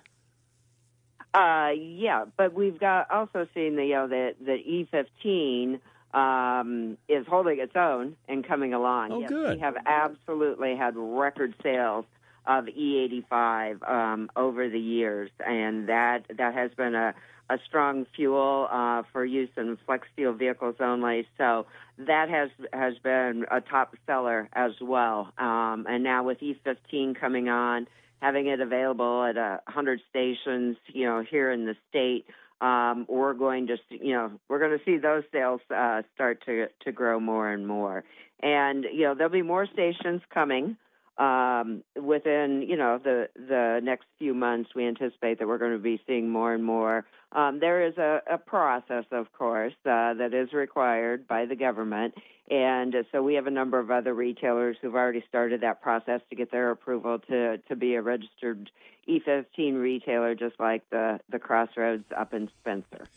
[1.34, 5.80] Uh, yeah, but we've got also seen the you know that that E15
[6.13, 9.12] um, is holding its own and coming along.
[9.12, 9.56] Oh, yes, good.
[9.58, 12.06] We have absolutely had record sales
[12.47, 17.13] of E85 um, over the years, and that that has been a
[17.49, 21.27] a strong fuel uh, for use in flex fuel vehicles only.
[21.38, 21.65] So
[21.97, 25.31] that has has been a top seller as well.
[25.38, 27.88] Um, and now with E15 coming on,
[28.21, 32.25] having it available at a hundred stations, you know, here in the state,
[32.62, 36.43] um, we're going to see, you know we're going to see those sales uh, start
[36.45, 38.03] to to grow more and more.
[38.41, 40.77] And you know there'll be more stations coming
[41.17, 44.71] um, within you know the the next few months.
[44.75, 47.06] We anticipate that we're going to be seeing more and more.
[47.32, 52.15] Um, there is a, a process, of course, uh, that is required by the government,
[52.49, 56.36] and so we have a number of other retailers who've already started that process to
[56.36, 58.69] get their approval to to be a registered
[59.08, 63.08] E15 retailer, just like the the Crossroads up in Spencer.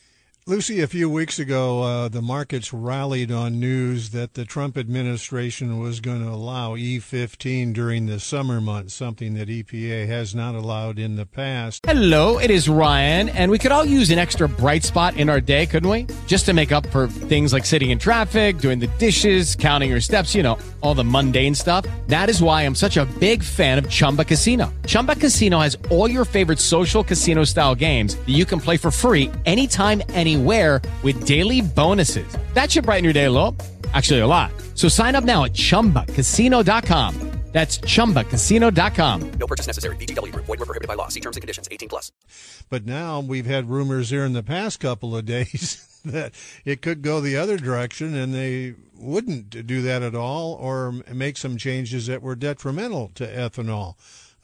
[0.48, 5.78] Lucy, a few weeks ago, uh, the markets rallied on news that the Trump administration
[5.78, 10.98] was going to allow E15 during the summer months, something that EPA has not allowed
[10.98, 11.84] in the past.
[11.84, 15.38] Hello, it is Ryan, and we could all use an extra bright spot in our
[15.38, 16.06] day, couldn't we?
[16.26, 20.00] Just to make up for things like sitting in traffic, doing the dishes, counting your
[20.00, 21.84] steps, you know, all the mundane stuff.
[22.06, 24.72] That is why I'm such a big fan of Chumba Casino.
[24.86, 28.90] Chumba Casino has all your favorite social casino style games that you can play for
[28.90, 30.37] free anytime, anywhere
[31.02, 32.36] with daily bonuses.
[32.54, 33.56] That should brighten your day a little.
[33.94, 34.50] Actually, a lot.
[34.74, 37.28] So sign up now at chumbacasino.com.
[37.52, 39.30] That's chumbacasino.com.
[39.32, 39.96] No purchase necessary.
[39.96, 40.44] VGW Group.
[40.44, 41.08] Void were prohibited by law.
[41.08, 41.66] See terms and conditions.
[41.70, 42.12] 18 plus.
[42.68, 47.02] But now we've had rumors here in the past couple of days that it could
[47.02, 52.06] go the other direction and they wouldn't do that at all or make some changes
[52.06, 53.94] that were detrimental to ethanol.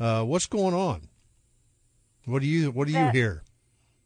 [0.01, 1.09] Uh, what's going on?
[2.25, 3.43] What do you what do you hear?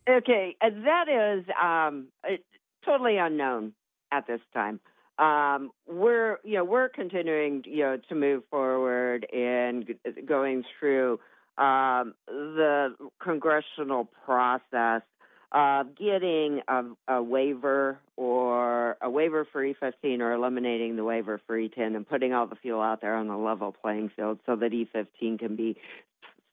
[0.09, 2.37] Okay, uh, that is um, uh,
[2.85, 3.75] totally unknown
[4.11, 4.81] at this time.
[5.19, 9.87] Um, we're you know we're continuing you know to move forward and
[10.27, 11.21] going through
[11.59, 15.03] um, the congressional process
[15.53, 21.59] of getting a, a waiver or a waiver for E15 or eliminating the waiver for
[21.59, 24.73] E10 and putting all the fuel out there on a level playing field so that
[24.73, 25.77] E15 can be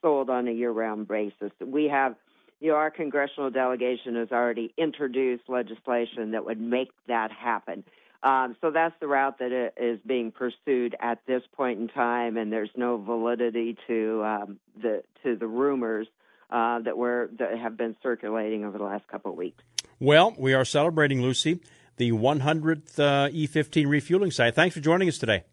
[0.01, 1.51] sold on a year-round basis.
[1.59, 2.15] We have
[2.59, 7.83] you know, our congressional delegation has already introduced legislation that would make that happen.
[8.23, 12.51] Um, so that's the route that is being pursued at this point in time, and
[12.51, 16.07] there's no validity to um, the to the rumors
[16.49, 19.61] uh, that were that have been circulating over the last couple of weeks.
[19.99, 21.61] Well, we are celebrating, Lucy,
[21.97, 24.55] the 100th uh, E15 refueling site.
[24.55, 25.43] Thanks for joining us today.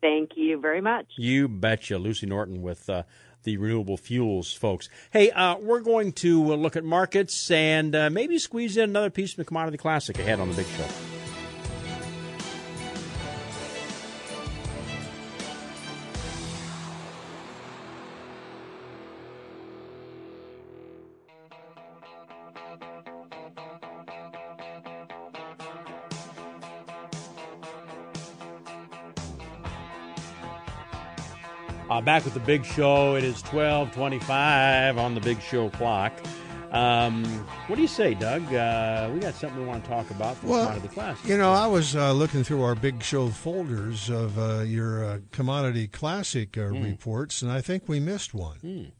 [0.00, 1.06] Thank you very much.
[1.16, 1.98] You betcha.
[1.98, 3.02] Lucy Norton with uh,
[3.46, 4.90] the renewable fuels folks.
[5.10, 9.32] Hey, uh, we're going to look at markets and uh, maybe squeeze in another piece
[9.32, 11.15] from the Commodity Classic ahead on the big show.
[32.06, 33.16] Back with the big show.
[33.16, 36.12] It is twelve twenty-five on the big show clock.
[36.70, 37.24] Um,
[37.66, 38.42] what do you say, Doug?
[38.54, 41.28] Uh, we got something we want to talk about from Well, Commodity Classic.
[41.28, 45.18] You know, I was uh, looking through our big show folders of uh, your uh,
[45.32, 48.92] commodity classic uh, reports, and I think we missed one.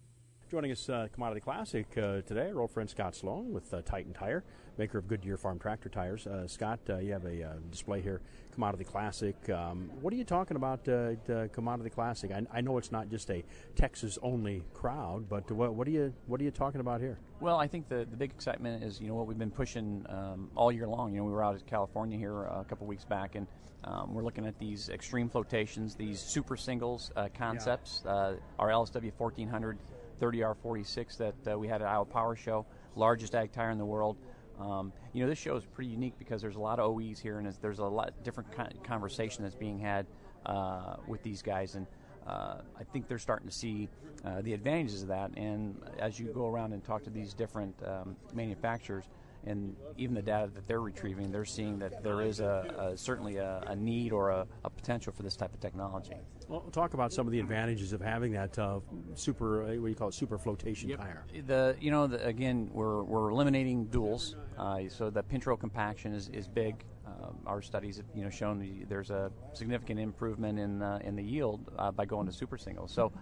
[0.50, 4.14] Joining us, uh, Commodity Classic uh, today, our old friend Scott Sloan with uh, Titan
[4.14, 4.42] Tire,
[4.78, 6.26] maker of Goodyear Farm Tractor Tires.
[6.26, 8.20] Uh, Scott, uh, you have a uh, display here,
[8.56, 9.36] Commodity Classic.
[9.50, 12.32] Um, what are you talking about, uh, uh, Commodity Classic?
[12.32, 16.40] I, I know it's not just a Texas-only crowd, but what, what are you what
[16.40, 17.18] are you talking about here?
[17.40, 20.50] Well, I think the, the big excitement is you know what we've been pushing um,
[20.56, 21.12] all year long.
[21.12, 23.46] You know, we were out in California here uh, a couple weeks back, and
[23.84, 28.06] um, we're looking at these extreme flotations, these super singles uh, concepts.
[28.06, 29.78] Uh, our LSW 1400
[30.18, 32.64] 30R46 that uh, we had at Iowa Power Show,
[32.94, 34.16] largest ag tire in the world.
[34.58, 37.38] Um, you know, this show is pretty unique because there's a lot of OEs here,
[37.38, 40.06] and there's- a lot different con- conversation that's being had
[40.46, 41.86] uh, with these guys, and
[42.26, 43.88] uh, I think they're starting to see
[44.24, 45.30] uh, the advantages of that.
[45.36, 49.04] And as you go around and talk to these different um, manufacturers,
[49.46, 53.36] and even the data that they're retrieving, they're seeing that there is a, a certainly
[53.36, 56.16] a, a need or a, a potential for this type of technology.
[56.48, 58.80] Well, talk about some of the advantages of having that uh,
[59.14, 61.24] super, uh, what do you call it, super flotation tire.
[61.46, 66.12] The you know the, again we're we're eliminating duals, uh, so the pinch row compaction
[66.12, 66.84] is, is big.
[67.06, 71.22] Um, our studies have you know shown there's a significant improvement in uh, in the
[71.22, 72.92] yield uh, by going to super singles.
[72.92, 73.12] So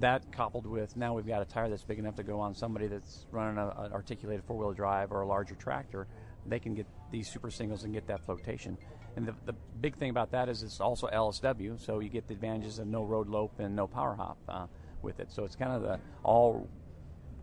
[0.00, 2.86] that coupled with now we've got a tire that's big enough to go on somebody
[2.86, 6.06] that's running a, an articulated four wheel drive or a larger tractor,
[6.46, 8.76] they can get these super singles and get that flotation.
[9.16, 12.34] And the, the big thing about that is it's also LSW, so you get the
[12.34, 14.66] advantages of no road lope and no power hop uh,
[15.02, 15.32] with it.
[15.32, 16.68] So it's kind of the all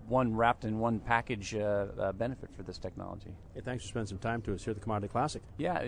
[0.08, 3.36] one wrapped in one package uh, uh, benefit for this technology.
[3.54, 5.42] Hey, thanks for spending some time to us here at the Commodity Classic.
[5.58, 5.84] Yeah,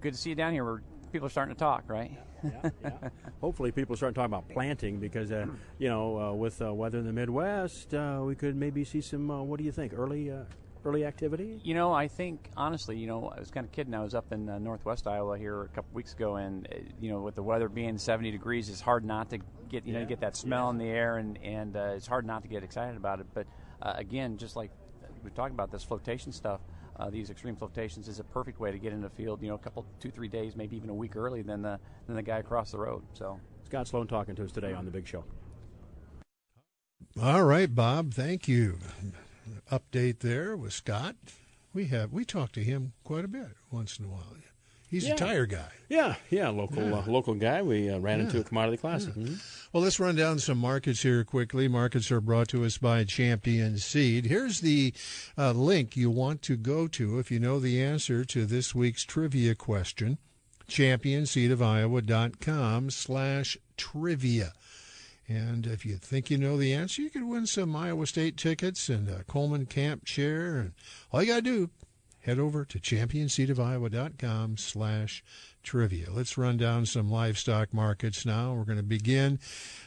[0.00, 0.64] good to see you down here.
[0.64, 0.82] Where
[1.14, 2.10] people are starting to talk, right?
[2.42, 2.90] yeah, yeah.
[3.40, 5.46] Hopefully, people start talking about planting because, uh,
[5.78, 9.30] you know, uh, with uh, weather in the Midwest, uh, we could maybe see some.
[9.30, 9.92] Uh, what do you think?
[9.96, 10.38] Early, uh,
[10.84, 11.60] early activity?
[11.62, 13.94] You know, I think honestly, you know, I was kind of kidding.
[13.94, 17.10] I was up in uh, Northwest Iowa here a couple weeks ago, and uh, you
[17.10, 20.06] know, with the weather being 70 degrees, it's hard not to get you know Yeah.
[20.06, 22.96] get that smell in the air, and and uh, it's hard not to get excited
[22.96, 23.26] about it.
[23.32, 23.46] But
[23.80, 24.72] uh, again, just like
[25.22, 26.60] we're talking about this flotation stuff.
[26.96, 29.42] Uh, these extreme flotations is a perfect way to get into the field.
[29.42, 32.16] You know, a couple, two, three days, maybe even a week early than the than
[32.16, 33.02] the guy across the road.
[33.14, 35.24] So Scott Sloan talking to us today on the Big Show.
[37.20, 38.12] All right, Bob.
[38.14, 38.78] Thank you.
[39.70, 41.16] Update there with Scott.
[41.72, 44.36] We have we talk to him quite a bit once in a while.
[44.94, 45.14] He's Yeah.
[45.14, 45.70] a tire guy.
[45.88, 46.98] Yeah, yeah, local Yeah.
[47.00, 47.62] Uh, local guy.
[47.62, 49.14] We uh, ran into a commodity classic.
[49.16, 49.24] Yeah.
[49.24, 49.40] Mhm.
[49.72, 51.66] Well, let's run down some markets here quickly.
[51.66, 54.26] Markets are brought to us by Champion Seed.
[54.26, 54.92] Here's the
[55.36, 59.02] uh, link you want to go to if you know the answer to this week's
[59.04, 60.18] trivia question.
[60.68, 64.52] championseedofiowa.com slash trivia.
[65.26, 68.88] And if you think you know the answer, you could win some Iowa State tickets
[68.88, 70.58] and a Coleman Camp chair.
[70.58, 70.72] And
[71.10, 71.70] all you got to do,
[72.24, 75.22] head over to championseedofiowa.com slash
[75.62, 76.06] trivia.
[76.10, 78.54] Let's run down some livestock markets now.
[78.54, 79.38] We're going to begin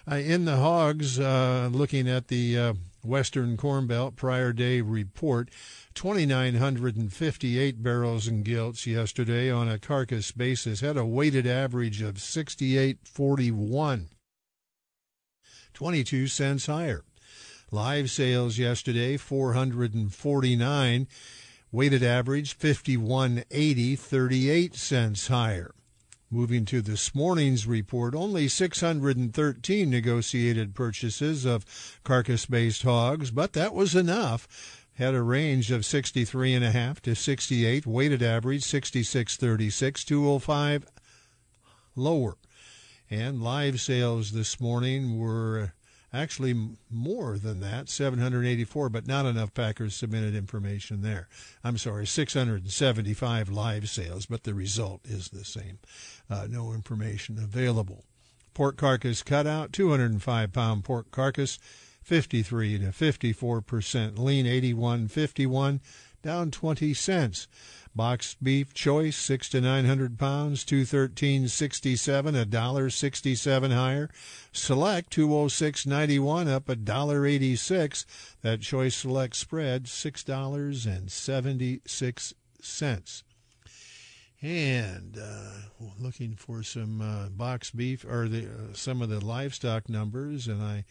[0.10, 2.74] uh, in the hogs, uh, looking at the uh,
[3.04, 5.50] Western Corn Belt prior day report.
[5.96, 14.06] 2,958 barrows and gilts yesterday on a carcass basis had a weighted average of 68.41.
[15.74, 17.04] 22 cents higher.
[17.72, 21.08] Live sales yesterday 449,
[21.72, 25.74] weighted average 51.80, 38 cents higher.
[26.30, 31.66] Moving to this morning's report, only 613 negotiated purchases of
[32.04, 34.86] carcass-based hogs, but that was enough.
[34.96, 40.86] Had a range of 63.5 to 68, weighted average 66.36, 205
[41.96, 42.36] lower.
[43.10, 45.72] And live sales this morning were
[46.18, 46.56] actually
[46.90, 51.28] more than that 784 but not enough packers submitted information there.
[51.64, 55.80] I'm sorry 675 live sales but the result is the same.
[56.30, 58.04] Uh, no information available.
[58.54, 61.60] Pork carcass cutout 205 pound pork carcass
[62.02, 65.80] 53 to 54 percent lean 81.51
[66.24, 67.48] down 20 cents
[67.98, 73.34] Boxed beef choice, six to nine hundred pounds, two thirteen sixty seven, a dollar sixty
[73.34, 74.08] seven higher.
[74.52, 78.06] Select two oh six ninety one, up a dollar eighty six.
[78.44, 83.24] That choice select spread six dollars and seventy six cents.
[84.44, 85.54] And uh,
[86.00, 90.62] looking for some uh, box beef or the uh, some of the livestock numbers, and
[90.62, 90.86] I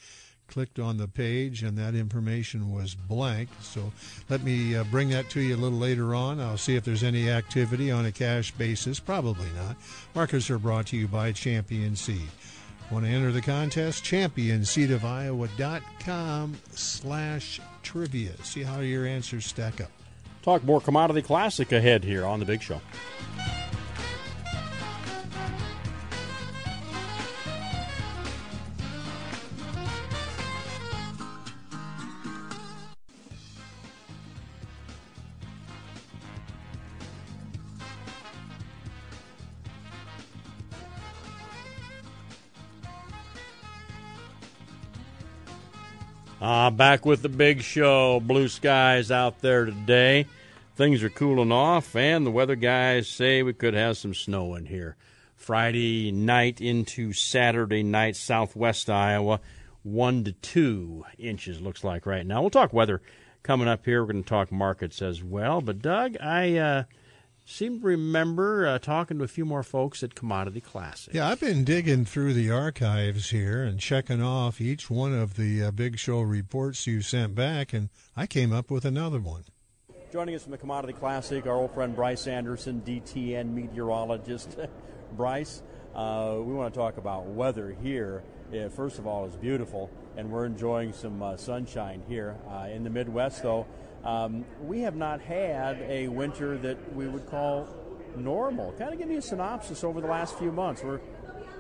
[0.49, 3.51] clicked on the page and that information was blank.
[3.61, 3.93] So
[4.29, 6.41] let me uh, bring that to you a little later on.
[6.41, 9.01] I'll see if there's any activity on a cash basis.
[9.01, 9.77] Probably not.
[10.15, 12.29] Markers are brought to you by Champion Seed.
[12.91, 14.05] Want to enter the contest?
[14.05, 18.31] ChampionSeedofIowa.com slash trivia.
[18.45, 19.91] See how your answers stack up.
[20.43, 22.81] Talk more commodity classic ahead here on the Big Show.
[46.39, 48.21] Ah, back with the big show.
[48.21, 50.27] Blue skies out there today.
[50.75, 54.67] Things are cooling off, and the weather guys say we could have some snow in
[54.67, 54.97] here.
[55.35, 59.41] Friday night into Saturday night, southwest Iowa,
[59.83, 62.43] one to two inches looks like right now.
[62.43, 63.01] We'll talk weather
[63.43, 64.03] coming up here.
[64.03, 65.63] We're going to talk markets as well.
[65.63, 66.85] But Doug, I uh,
[67.47, 71.15] seem to remember uh, talking to a few more folks at Commodity Classic.
[71.15, 75.65] Yeah, I've been digging through the archives here and checking off each one of the
[75.65, 79.45] uh, Big Show reports you sent back, and I came up with another one.
[80.13, 84.57] Joining us from the Commodity Classic, our old friend Bryce Anderson, DTN meteorologist.
[85.13, 85.63] Bryce,
[85.95, 88.25] uh, we want to talk about weather here.
[88.53, 92.37] Uh, first of all, it's beautiful, and we're enjoying some uh, sunshine here.
[92.49, 93.67] Uh, in the Midwest, though,
[94.07, 97.69] um, we have not had a winter that we would call
[98.17, 98.73] normal.
[98.73, 100.83] Kind of give me a synopsis over the last few months.
[100.83, 101.01] We're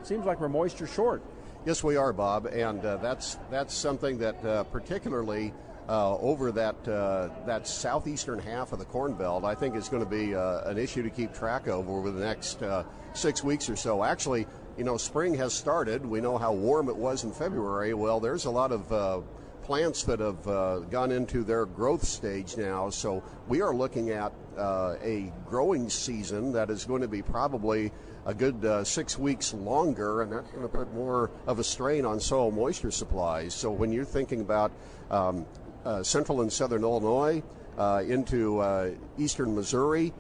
[0.04, 1.22] seems like we're moisture short.
[1.64, 5.52] Yes, we are, Bob, and uh, that's that's something that uh, particularly
[5.88, 10.05] uh, over that uh, that southeastern half of the Corn Belt, I think is going
[10.05, 12.84] to be uh, an issue to keep track of over the next uh,
[13.14, 14.05] six weeks or so.
[14.05, 14.47] Actually,
[14.78, 16.07] you know, spring has started.
[16.07, 17.94] We know how warm it was in February.
[17.94, 19.24] Well, there's a lot of
[19.66, 22.88] plants that have uh, gone into their growth stage now.
[22.88, 27.90] So we are looking at uh, a growing season that is going to be probably
[28.26, 32.06] a good uh, six weeks longer, and that's going to put more of a strain
[32.06, 33.54] on soil moisture supplies.
[33.54, 34.70] So when you're thinking about
[35.10, 35.44] um,
[35.84, 37.42] uh, central and southern Illinois,
[37.76, 40.10] uh, into uh, eastern Missouri,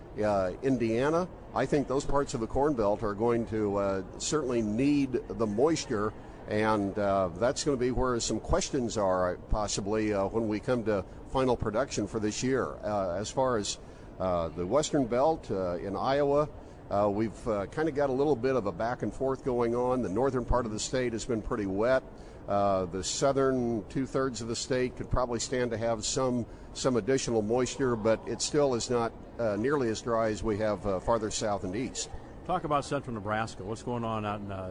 [0.62, 1.26] Indiana.
[1.54, 6.12] I think those parts of the Corn Belt are going to certainly need the moisture,
[6.48, 10.84] and uh, that's going to be where some questions are possibly uh, when we come
[10.84, 12.76] to final production for this year.
[12.84, 13.78] as far as
[14.18, 16.48] the Western Belt in Iowa,
[16.90, 19.74] uh, we've uh, kind of got a little bit of a back and forth going
[19.74, 20.02] on.
[20.02, 22.02] The northern part of the state has been pretty wet.
[22.48, 26.96] Uh, the southern two thirds of the state could probably stand to have some some
[26.96, 31.00] additional moisture, but it still is not uh, nearly as dry as we have uh,
[31.00, 32.08] farther south and east.
[32.46, 33.64] Talk about central Nebraska.
[33.64, 34.70] What's going on out in uh,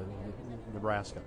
[0.74, 1.20] Nebraska?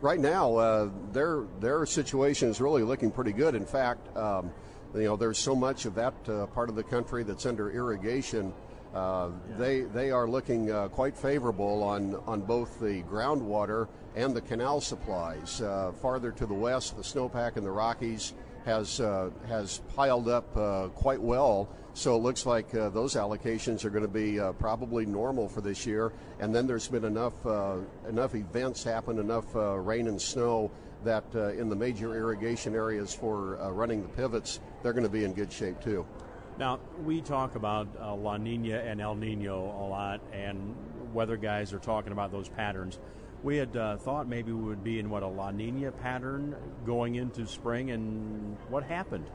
[0.00, 3.54] Right now, their their situation is really looking pretty good.
[3.54, 4.16] In fact.
[4.16, 4.50] Um,
[4.94, 6.14] you know, there's so much of that
[6.54, 8.54] part of the country that's under irrigation
[8.96, 9.28] uh,
[9.58, 14.80] they they are looking uh, quite favorable on on both the groundwater and the canal
[14.80, 15.60] supplies.
[15.60, 18.32] Uh, farther to the west, the snowpack in the Rockies
[18.64, 21.68] has uh, has piled up uh, quite well.
[21.96, 25.62] So it looks like uh, those allocations are going to be uh, probably normal for
[25.62, 26.12] this year.
[26.40, 30.70] And then there's been enough uh, enough events happen, enough rain and snow
[31.04, 35.32] that in the major irrigation areas for running the pivots, they're going to be in
[35.32, 36.04] good shape too.
[36.58, 40.74] Now, we talk about uh, La Nina and El Nino a lot, and
[41.14, 42.98] weather guys are talking about those patterns.
[43.42, 47.16] We had uh, thought maybe we would be in what a La Nina pattern going
[47.16, 49.26] into spring, and what happened?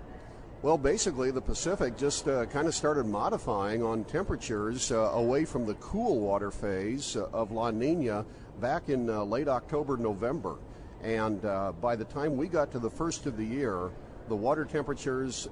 [0.64, 5.66] Well, basically, the Pacific just uh, kind of started modifying on temperatures uh, away from
[5.66, 8.24] the cool water phase uh, of La Nina
[8.60, 10.58] back in uh, late October, November.
[11.02, 11.42] And
[11.82, 13.90] by the time we got to the first of the year,
[14.30, 15.50] the water temperatures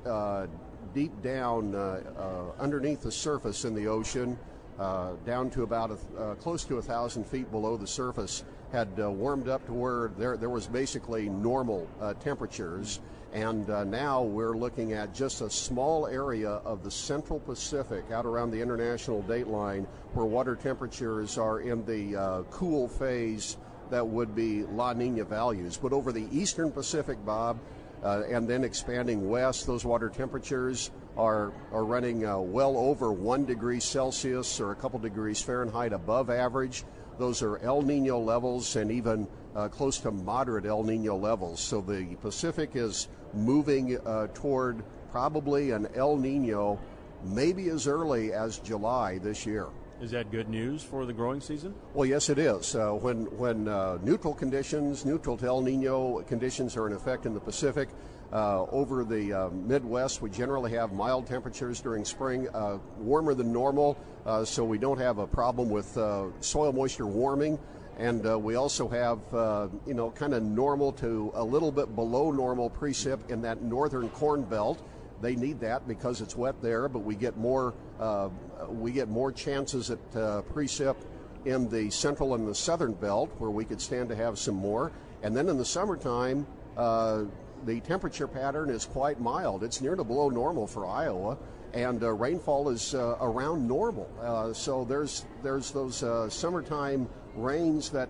[0.93, 4.37] deep down uh, uh, underneath the surface in the ocean,
[4.77, 5.89] uh, down to about
[6.19, 10.37] a, close to a thousand feet below the surface, had warmed up to where there
[10.37, 11.87] there was basically normal
[12.19, 12.99] temperatures.
[13.33, 18.51] And now we're looking at just a small area of the central Pacific out around
[18.51, 23.57] the international date line where water temperatures are in the cool phase
[23.89, 25.77] that would be La Nina values.
[25.77, 27.59] But over the eastern Pacific, Bob,
[28.03, 33.45] uh, and then expanding west, those water temperatures are, are running uh, well over one
[33.45, 36.83] degree Celsius or a couple degrees Fahrenheit above average.
[37.17, 41.59] Those are El Nino levels and even uh, close to moderate El Nino levels.
[41.59, 46.79] So the Pacific is moving uh, toward probably an El Nino
[47.23, 49.67] maybe as early as July this year.
[50.01, 51.75] Is that good news for the growing season?
[51.93, 52.73] Well, yes, it is.
[52.73, 57.33] Uh, when when uh, neutral conditions, neutral to El Nino conditions are in effect in
[57.33, 57.89] the Pacific,
[58.31, 63.51] uh, over the uh, Midwest, we generally have mild temperatures during spring, uh, warmer than
[63.51, 65.97] normal, uh, so we don't have a problem with
[66.39, 67.57] soil moisture warming.
[67.99, 69.19] And we also have,
[69.85, 74.09] you know, kind of normal to a little bit below normal precip in that northern
[74.09, 74.81] corn belt
[75.21, 78.29] they need that because it's wet there, but we get more uh,
[78.69, 80.95] we get more chances at uh, precip
[81.45, 84.91] in the central and the southern belt where we could stand to have some more.
[85.23, 86.45] And then in the summertime,
[86.77, 87.23] uh,
[87.65, 89.63] the temperature pattern is quite mild.
[89.63, 91.37] It's near to below normal for Iowa,
[91.73, 94.09] and uh, rainfall is uh, around normal.
[94.21, 98.09] Uh, so there's there's those summertime rains that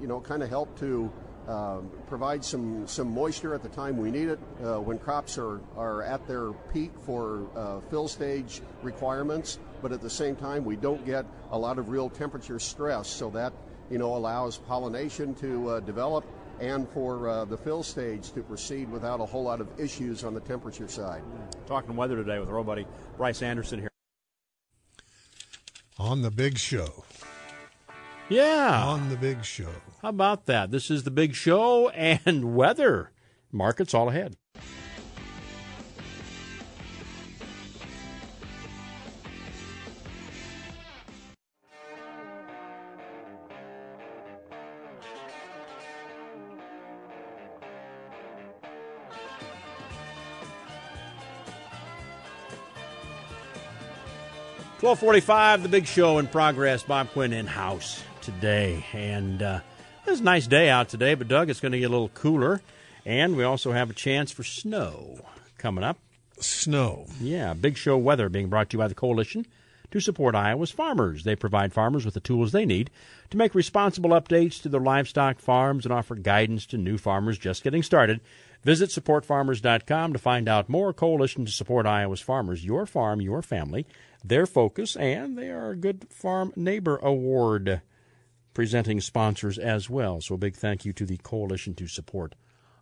[0.00, 1.10] you know kind of help to
[1.48, 1.78] uh,
[2.08, 6.02] provide some, some moisture at the time we need it uh, when crops are, are
[6.02, 11.04] at their peak for uh, fill stage requirements, but at the same time we don't
[11.06, 13.52] get a lot of real temperature stress, so that
[13.90, 16.24] you know allows pollination to uh, develop
[16.58, 20.34] and for uh, the fill stage to proceed without a whole lot of issues on
[20.34, 21.22] the temperature side.
[21.66, 22.86] Talking weather today with our buddy
[23.16, 23.90] Bryce Anderson here.
[25.98, 27.04] On the big show.
[28.28, 28.84] Yeah.
[28.84, 29.70] On the big show.
[30.02, 30.70] How about that?
[30.70, 33.12] This is the big show and weather.
[33.52, 34.36] Markets all ahead.
[54.78, 55.62] Twelve forty-five.
[55.62, 56.82] The big show in progress.
[56.82, 59.60] Bob Quinn in house today, and uh,
[60.04, 62.60] it's a nice day out today, but Doug, it's going to get a little cooler,
[63.06, 65.20] and we also have a chance for snow
[65.58, 65.96] coming up.
[66.40, 67.06] Snow.
[67.20, 69.46] Yeah, big show weather being brought to you by the Coalition
[69.92, 71.22] to support Iowa's farmers.
[71.22, 72.90] They provide farmers with the tools they need
[73.30, 77.62] to make responsible updates to their livestock farms and offer guidance to new farmers just
[77.62, 78.20] getting started.
[78.64, 80.92] Visit supportfarmers.com to find out more.
[80.92, 83.86] Coalition to support Iowa's farmers, your farm, your family,
[84.24, 87.82] their focus, and they are a Good Farm Neighbor Award
[88.56, 90.18] presenting sponsors as well.
[90.22, 92.34] So a big thank you to the Coalition to Support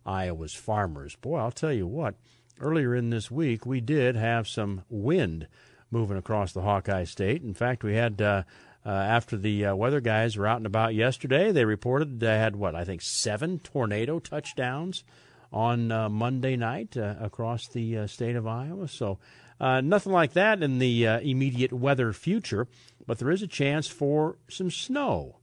[0.05, 1.17] Iowa's Farmers.
[1.17, 2.15] Boy, I'll tell you what,
[2.61, 5.49] earlier in this week, we did have some wind
[5.91, 7.43] moving across the Hawkeye State.
[7.43, 8.21] In fact, we had.
[8.21, 8.43] Uh,
[8.87, 12.55] uh, after the uh, weather guys were out and about yesterday, they reported they had
[12.55, 15.03] what I think seven tornado touchdowns
[15.51, 18.87] on uh, Monday night uh, across the uh, state of Iowa.
[18.87, 19.17] So
[19.59, 22.67] uh, nothing like that in the immediate weather future,
[23.07, 25.37] but there is a chance for some snow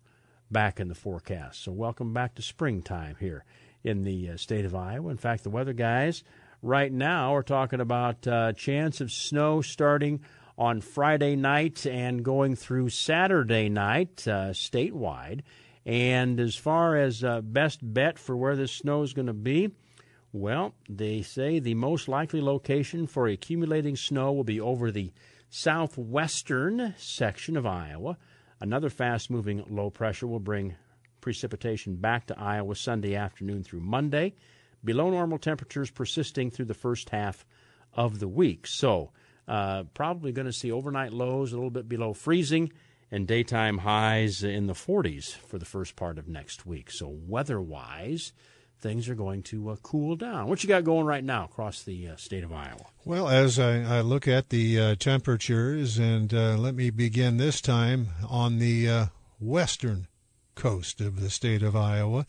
[0.52, 1.64] back in the forecast.
[1.64, 3.44] So welcome back to springtime here
[3.82, 5.10] in the state of Iowa.
[5.10, 6.22] In fact, the weather guys
[6.60, 8.22] right now are talking about
[8.56, 10.20] chance of snow starting
[10.58, 15.40] on Friday night and going through Saturday night uh, statewide.
[15.84, 19.70] And as far as uh, best bet for where this snow is going to be,
[20.32, 25.12] well, they say the most likely location for accumulating snow will be over the
[25.50, 28.16] southwestern section of Iowa.
[28.62, 30.76] Another fast moving low pressure will bring
[31.20, 34.34] precipitation back to Iowa Sunday afternoon through Monday.
[34.84, 37.44] Below normal temperatures persisting through the first half
[37.92, 38.68] of the week.
[38.68, 39.10] So,
[39.48, 42.72] uh, probably going to see overnight lows a little bit below freezing
[43.10, 46.92] and daytime highs in the 40s for the first part of next week.
[46.92, 48.32] So, weather wise,
[48.82, 50.48] things are going to uh, cool down.
[50.48, 52.86] What you got going right now across the uh, state of Iowa?
[53.04, 57.60] Well, as I, I look at the uh, temperatures, and uh, let me begin this
[57.60, 59.06] time on the uh,
[59.40, 60.08] western
[60.54, 62.26] coast of the state of Iowa.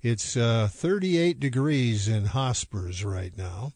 [0.00, 3.72] It's uh, 38 degrees in Hospers right now.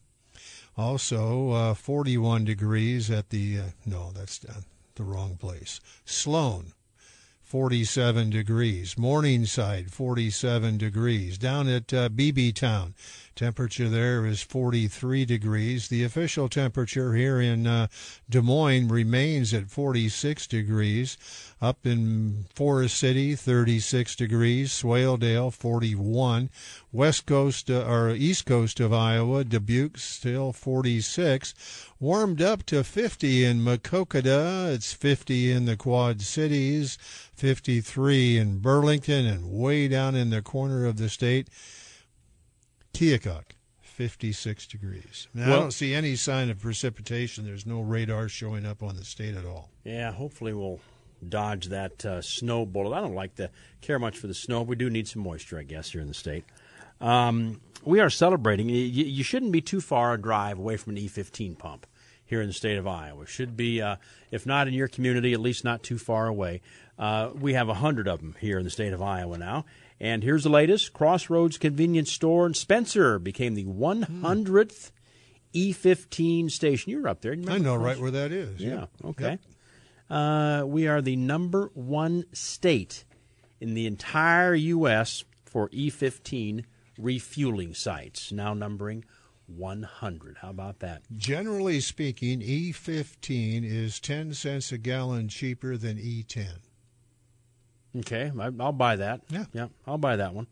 [0.77, 5.81] Also, 41 degrees at the, no, that's the wrong place.
[6.05, 6.71] Sloan,
[7.51, 8.97] 47 degrees.
[8.97, 11.37] Morningside, 47 degrees.
[11.37, 12.93] Down at uh, Beebeetown,
[13.41, 15.87] temperature there is 43 degrees.
[15.87, 17.87] The official temperature here in uh,
[18.29, 21.17] Des Moines remains at 46 degrees.
[21.59, 24.71] Up in Forest City, 36 degrees.
[24.71, 26.51] Swaledale, 41.
[26.91, 31.55] West Coast uh, or East Coast of Iowa, Dubuque, still 46.
[31.99, 34.71] Warmed up to 50 in Maquoketa.
[34.71, 36.99] It's 50 in the Quad Cities,
[37.33, 41.47] 53 in Burlington, and way down in the corner of the state,
[43.01, 43.43] Keokuk.
[43.81, 45.27] 56 degrees.
[45.33, 47.45] Now, well, I don't see any sign of precipitation.
[47.45, 49.69] There's no radar showing up on the state at all.
[49.83, 50.79] Yeah, hopefully we'll
[51.27, 52.95] dodge that uh, snow bullet.
[52.95, 53.49] I don't like to
[53.81, 54.61] care much for the snow.
[54.61, 56.45] We do need some moisture, I guess, here in the state.
[56.99, 58.69] Um, we are celebrating.
[58.69, 61.87] You, you, shouldn't be too far a drive away from an E15 pump
[62.23, 63.25] here in the state of Iowa.
[63.25, 63.95] Should be, uh,
[64.29, 66.61] if not in your community, at least not too far away.
[66.99, 69.65] Uh, we have a hundred of them here in the state of Iowa now.
[70.01, 74.89] And here's the latest: Crossroads Convenience Store in Spencer became the 100th
[75.53, 76.89] E15 station.
[76.89, 77.35] You were up there.
[77.47, 78.59] I know right where that is.
[78.59, 78.87] Yeah.
[79.03, 79.09] yeah.
[79.09, 79.29] Okay.
[79.29, 79.39] Yep.
[80.09, 83.05] Uh, we are the number one state
[83.59, 85.23] in the entire U.S.
[85.45, 86.65] for E15
[86.97, 89.05] refueling sites, now numbering
[89.45, 90.37] 100.
[90.41, 91.03] How about that?
[91.15, 96.47] Generally speaking, E15 is 10 cents a gallon cheaper than E10.
[97.99, 99.21] Okay, I, will buy that.
[99.29, 100.47] Yeah, yeah, I'll buy that one.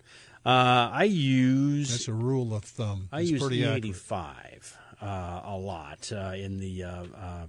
[0.46, 3.10] Uh, I use that's a rule of thumb.
[3.12, 7.48] I use E85 uh, a lot uh, in the uh, uh,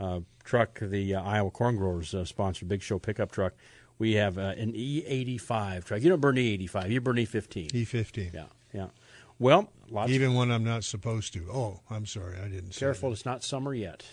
[0.00, 3.54] uh, truck, the uh, Iowa Corn Growers uh, sponsored Big Show pickup truck.
[3.98, 6.00] We have uh, an E85 truck.
[6.02, 7.72] You don't burn E85, you burn E15.
[7.72, 8.32] E15.
[8.32, 8.86] Yeah, yeah.
[9.38, 9.70] Well,
[10.08, 11.46] even when I'm not supposed to.
[11.50, 12.74] Oh, I'm sorry, I didn't.
[12.74, 14.04] Careful, it's not summer yet.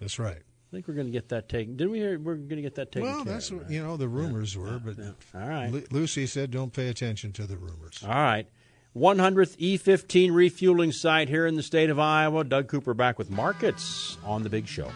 [0.00, 0.42] That's right.
[0.68, 1.76] I think we're going to get that taken.
[1.76, 3.08] Didn't we hear we're going to get that taken?
[3.08, 3.70] Well, that's what, right?
[3.70, 5.40] you know the rumors yeah, were, yeah, but yeah.
[5.40, 5.72] all right.
[5.72, 8.46] L- Lucy said, "Don't pay attention to the rumors." All right.
[8.96, 12.42] 100th E15 refueling site here in the state of Iowa.
[12.42, 14.90] Doug Cooper back with markets on the Big Show.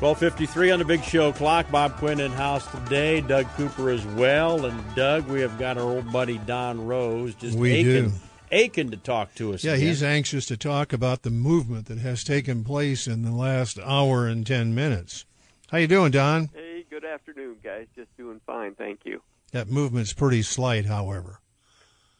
[0.00, 1.70] 1253 on the Big Show clock.
[1.70, 3.20] Bob Quinn in house today.
[3.20, 4.64] Doug Cooper as well.
[4.64, 8.12] And Doug, we have got our old buddy Don Roose just we aching, do.
[8.50, 9.62] aching to talk to us.
[9.62, 9.86] Yeah, again.
[9.86, 14.26] he's anxious to talk about the movement that has taken place in the last hour
[14.26, 15.26] and 10 minutes.
[15.68, 16.48] How you doing, Don?
[16.54, 17.86] Hey, good afternoon, guys.
[17.94, 19.20] Just doing fine, thank you.
[19.52, 21.40] That movement's pretty slight, however.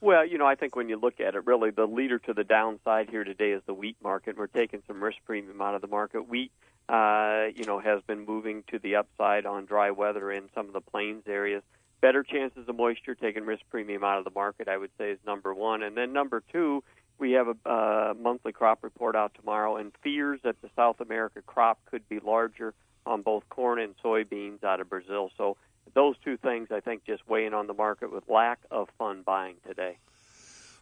[0.03, 2.45] Well, you know, I think when you look at it, really the leader to the
[2.45, 4.37] downside here today is the wheat market.
[4.37, 6.29] We're taking some risk premium out of the market.
[6.29, 6.53] Wheat
[6.91, 10.73] uh, you know, has been moving to the upside on dry weather in some of
[10.73, 11.63] the plains areas.
[12.01, 15.19] Better chances of moisture, taking risk premium out of the market, I would say, is
[15.25, 15.83] number one.
[15.83, 16.83] And then number two,
[17.19, 21.79] we have a monthly crop report out tomorrow, and fears that the South America crop
[21.91, 22.75] could be larger
[23.07, 25.31] on both corn and soybeans out of Brazil.
[25.37, 25.57] So
[25.95, 29.57] those two things, I think, just weighing on the market with lack of fun buying
[29.67, 29.99] today.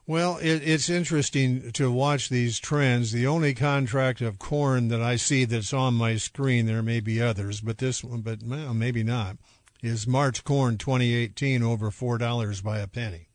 [0.09, 3.13] Well, it, it's interesting to watch these trends.
[3.13, 7.21] The only contract of corn that I see that's on my screen, there may be
[7.21, 9.37] others, but this one, but well, maybe not,
[9.83, 13.29] is March corn 2018 over four dollars by a penny.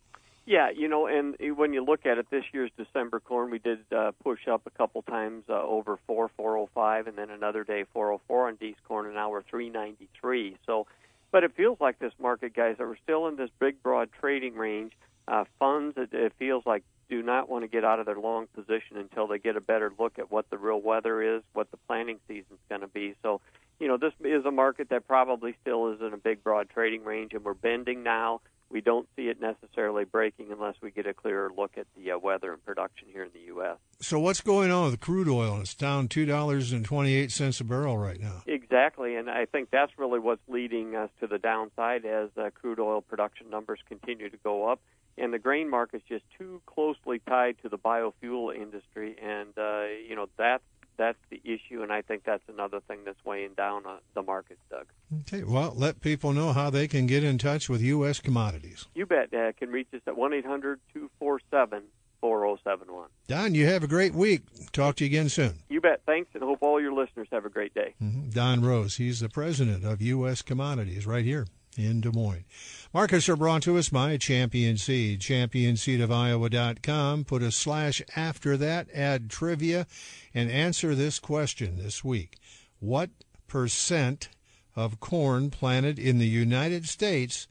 [0.47, 3.81] Yeah, you know, and when you look at it, this year's December corn, we did
[3.95, 7.63] uh, push up a couple times uh, over four, four oh five, and then another
[7.63, 10.57] day four oh four on D's corn, and now we're three ninety three.
[10.65, 10.87] So,
[11.31, 14.55] but it feels like this market, guys, that we're still in this big, broad trading
[14.55, 14.93] range
[15.27, 18.47] uh, funds, it, it feels like, do not want to get out of their long
[18.55, 21.77] position until they get a better look at what the real weather is, what the
[21.87, 23.13] planting season's going to be.
[23.21, 23.41] So,
[23.79, 27.03] you know, this is a market that probably still is in a big, broad trading
[27.03, 28.41] range, and we're bending now.
[28.73, 32.17] We don't see it necessarily breaking unless we get a clearer look at the uh,
[32.17, 33.77] weather and production here in the U.S.
[34.01, 35.61] So, what's going on with crude oil?
[35.61, 38.41] It's down two dollars and twenty-eight cents a barrel right now.
[38.47, 42.79] Exactly, and I think that's really what's leading us to the downside as uh, crude
[42.79, 44.81] oil production numbers continue to go up
[45.17, 50.15] and the grain market's just too closely tied to the biofuel industry, and uh, you
[50.15, 50.63] know that's
[50.97, 54.57] that's the issue, and I think that's another thing that's weighing down uh, the market,
[54.69, 54.87] Doug.
[55.21, 58.19] Okay, well, let people know how they can get in touch with U.S.
[58.19, 58.87] commodities.
[58.95, 59.33] You bet.
[59.33, 61.83] Uh, can reach us at one eight hundred two four seven
[62.21, 63.09] four zero seven one.
[63.27, 64.43] Don, you have a great week.
[64.71, 65.59] Talk to you again soon.
[65.69, 66.01] You bet.
[66.05, 67.95] Thanks, and hope all your listeners have a great day.
[68.01, 68.29] Mm-hmm.
[68.29, 70.41] Don Roose, he's the president of U.S.
[70.41, 71.45] Commodities right here
[71.77, 72.45] in Des Moines.
[72.93, 77.25] Marcus are brought to us by Champion Seed, championseedofiowa.com.
[77.25, 79.87] Put a slash after that, add trivia,
[80.33, 82.37] and answer this question this week.
[82.79, 83.09] What
[83.47, 84.29] percent
[84.75, 87.47] of corn planted in the United States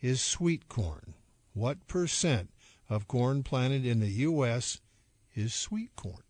[0.00, 1.14] is sweet corn?
[1.52, 2.50] What percent
[2.90, 4.80] of corn planted in the U.S.
[5.34, 6.22] is sweet corn?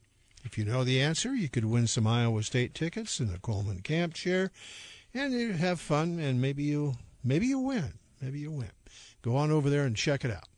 [0.44, 3.80] If you know the answer, you could win some Iowa State tickets and a Coleman
[3.80, 4.50] Camp chair,
[5.14, 7.94] and you have fun, and maybe you maybe you win.
[8.20, 8.70] Maybe you win.
[9.22, 10.48] Go on over there and check it out.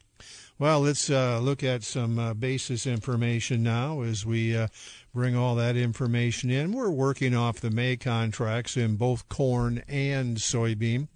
[0.59, 4.69] Well, let's uh, look at some uh, basis information now as we uh,
[5.13, 6.73] bring all that information in.
[6.73, 11.09] We're working off the May contracts in both corn and soybean.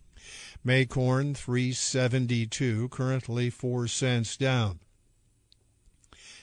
[0.62, 4.80] May corn 372, currently 4 cents down.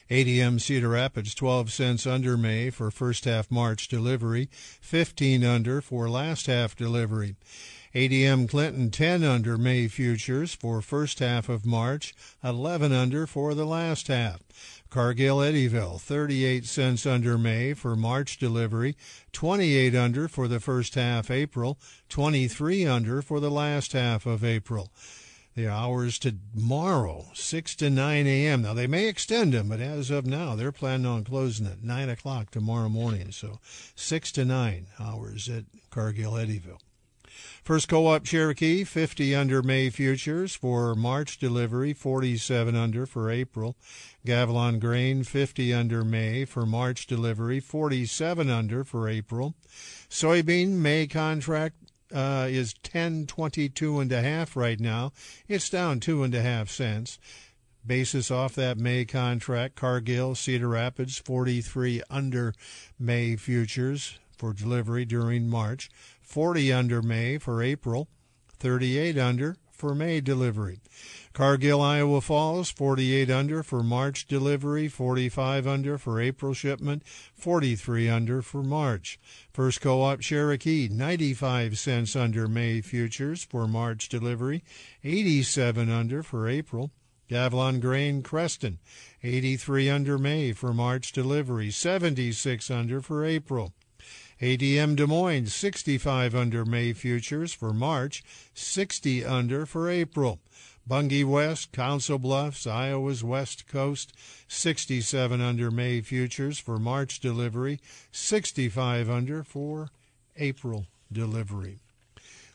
[0.09, 4.49] ADM Cedar Rapids 12 cents under May for first half March delivery,
[4.81, 7.35] 15 under for last half delivery.
[7.97, 13.65] ADM Clinton 10 under May futures for first half of March, 11 under for the
[13.65, 14.39] last half.
[14.91, 18.95] Cargill Eddyville 38 cents under May for March delivery,
[19.31, 21.79] 28 under for the first half April,
[22.09, 24.91] 23 under for the last half of April.
[25.55, 28.61] The hours tomorrow, 6 to 9 a.m.
[28.61, 32.09] Now, they may extend them, but as of now, they're planning on closing at 9
[32.09, 33.31] o'clock tomorrow morning.
[33.31, 33.57] So
[33.95, 36.77] 6 to 9 hours at Cargill Eddyville.
[37.67, 43.75] First co-op Cherokee 50 under May futures for March delivery, 47 under for April.
[44.25, 49.53] Gavilon grain 50 under May for March delivery, 47 under for April.
[50.09, 51.75] Soybean May contract
[52.15, 55.11] uh, is 10.22 and a half right now.
[55.49, 57.19] It's down two and a half cents.
[57.85, 62.53] Basis off that May contract, Cargill, Cedar Rapids, 43 under
[62.97, 65.89] May futures for delivery during March.
[66.27, 68.09] 40 under May for April,
[68.59, 70.81] 38 under for May delivery.
[71.31, 77.03] Cargill, Iowa Falls, 48 under for March delivery, 45 under for April shipment,
[77.33, 79.17] 43 under for March.
[79.53, 84.65] First Co-op Cherokee, 95 cents under May futures for March delivery,
[85.05, 86.91] 87 under for April.
[87.29, 88.79] Gavilon Grain Creston,
[89.23, 93.73] 83 under May for March delivery, 76 under for April.
[94.39, 98.23] ADM Des Moines 65 under May futures for March,
[98.53, 100.39] 60 under for April.
[100.87, 104.13] Bunge West, Council Bluffs, Iowa's West Coast,
[104.47, 107.79] 67 under May futures for March delivery,
[108.11, 109.89] 65 under for
[110.35, 111.79] April delivery.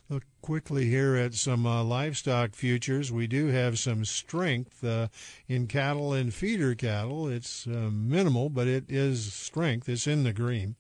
[0.09, 3.11] Look quickly here at some uh, livestock futures.
[3.11, 5.09] We do have some strength uh,
[5.49, 7.29] in cattle and feeder cattle.
[7.29, 9.89] It's uh, minimal, but it is strength.
[9.89, 10.77] It's in the green.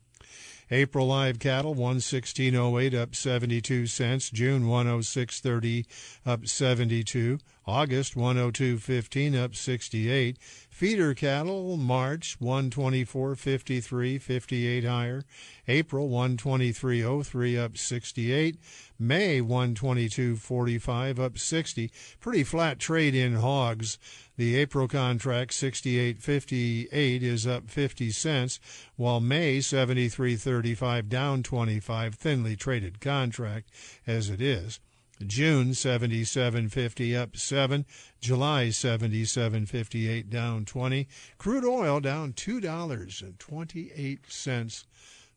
[0.72, 4.30] April live cattle 116.08 up 72 cents.
[4.30, 5.84] June 106.30
[6.24, 7.38] up 72.
[7.66, 10.36] August 102.15 up 68.
[10.68, 15.22] Feeder cattle March 124.53 58 higher.
[15.68, 18.56] April 123.03 up 68.
[18.98, 21.90] May 122.45 up 60.
[22.20, 23.98] Pretty flat trade in hogs.
[24.36, 28.58] The April contract 68.58 is up 50 cents,
[28.96, 33.70] while May 73.35 down 25, thinly traded contract
[34.04, 34.80] as it is.
[35.22, 37.86] June 77.50 up 7.
[38.20, 41.08] July 77.58 down 20.
[41.38, 44.84] Crude oil down $2.28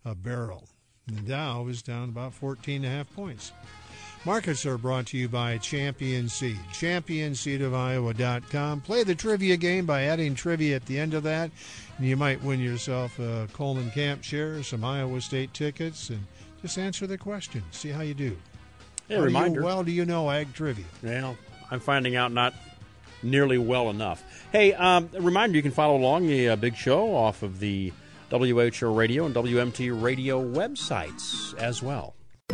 [0.06, 0.68] a barrel.
[1.08, 3.52] The Dow is down about 14 and a half points.
[4.26, 6.58] Markets are brought to you by Champion Seed.
[6.74, 8.82] ChampionSeedOfIowa.com.
[8.82, 11.52] Play the trivia game by adding trivia at the end of that,
[11.98, 16.26] and you might win yourself a Coleman Camp share, some Iowa State tickets, and
[16.64, 17.62] just answer the question.
[17.70, 18.36] See how you do.
[19.08, 19.64] Hey, How do you- reminder.
[19.64, 20.86] well, do you know ag trivia?
[21.04, 21.38] Well,
[21.72, 22.54] I'm finding out not
[23.24, 24.24] nearly well enough.
[24.52, 27.92] Hey, um, a reminder you can follow along the uh, big show off of the
[28.32, 32.16] WHO Radio and WMT Radio websites as well.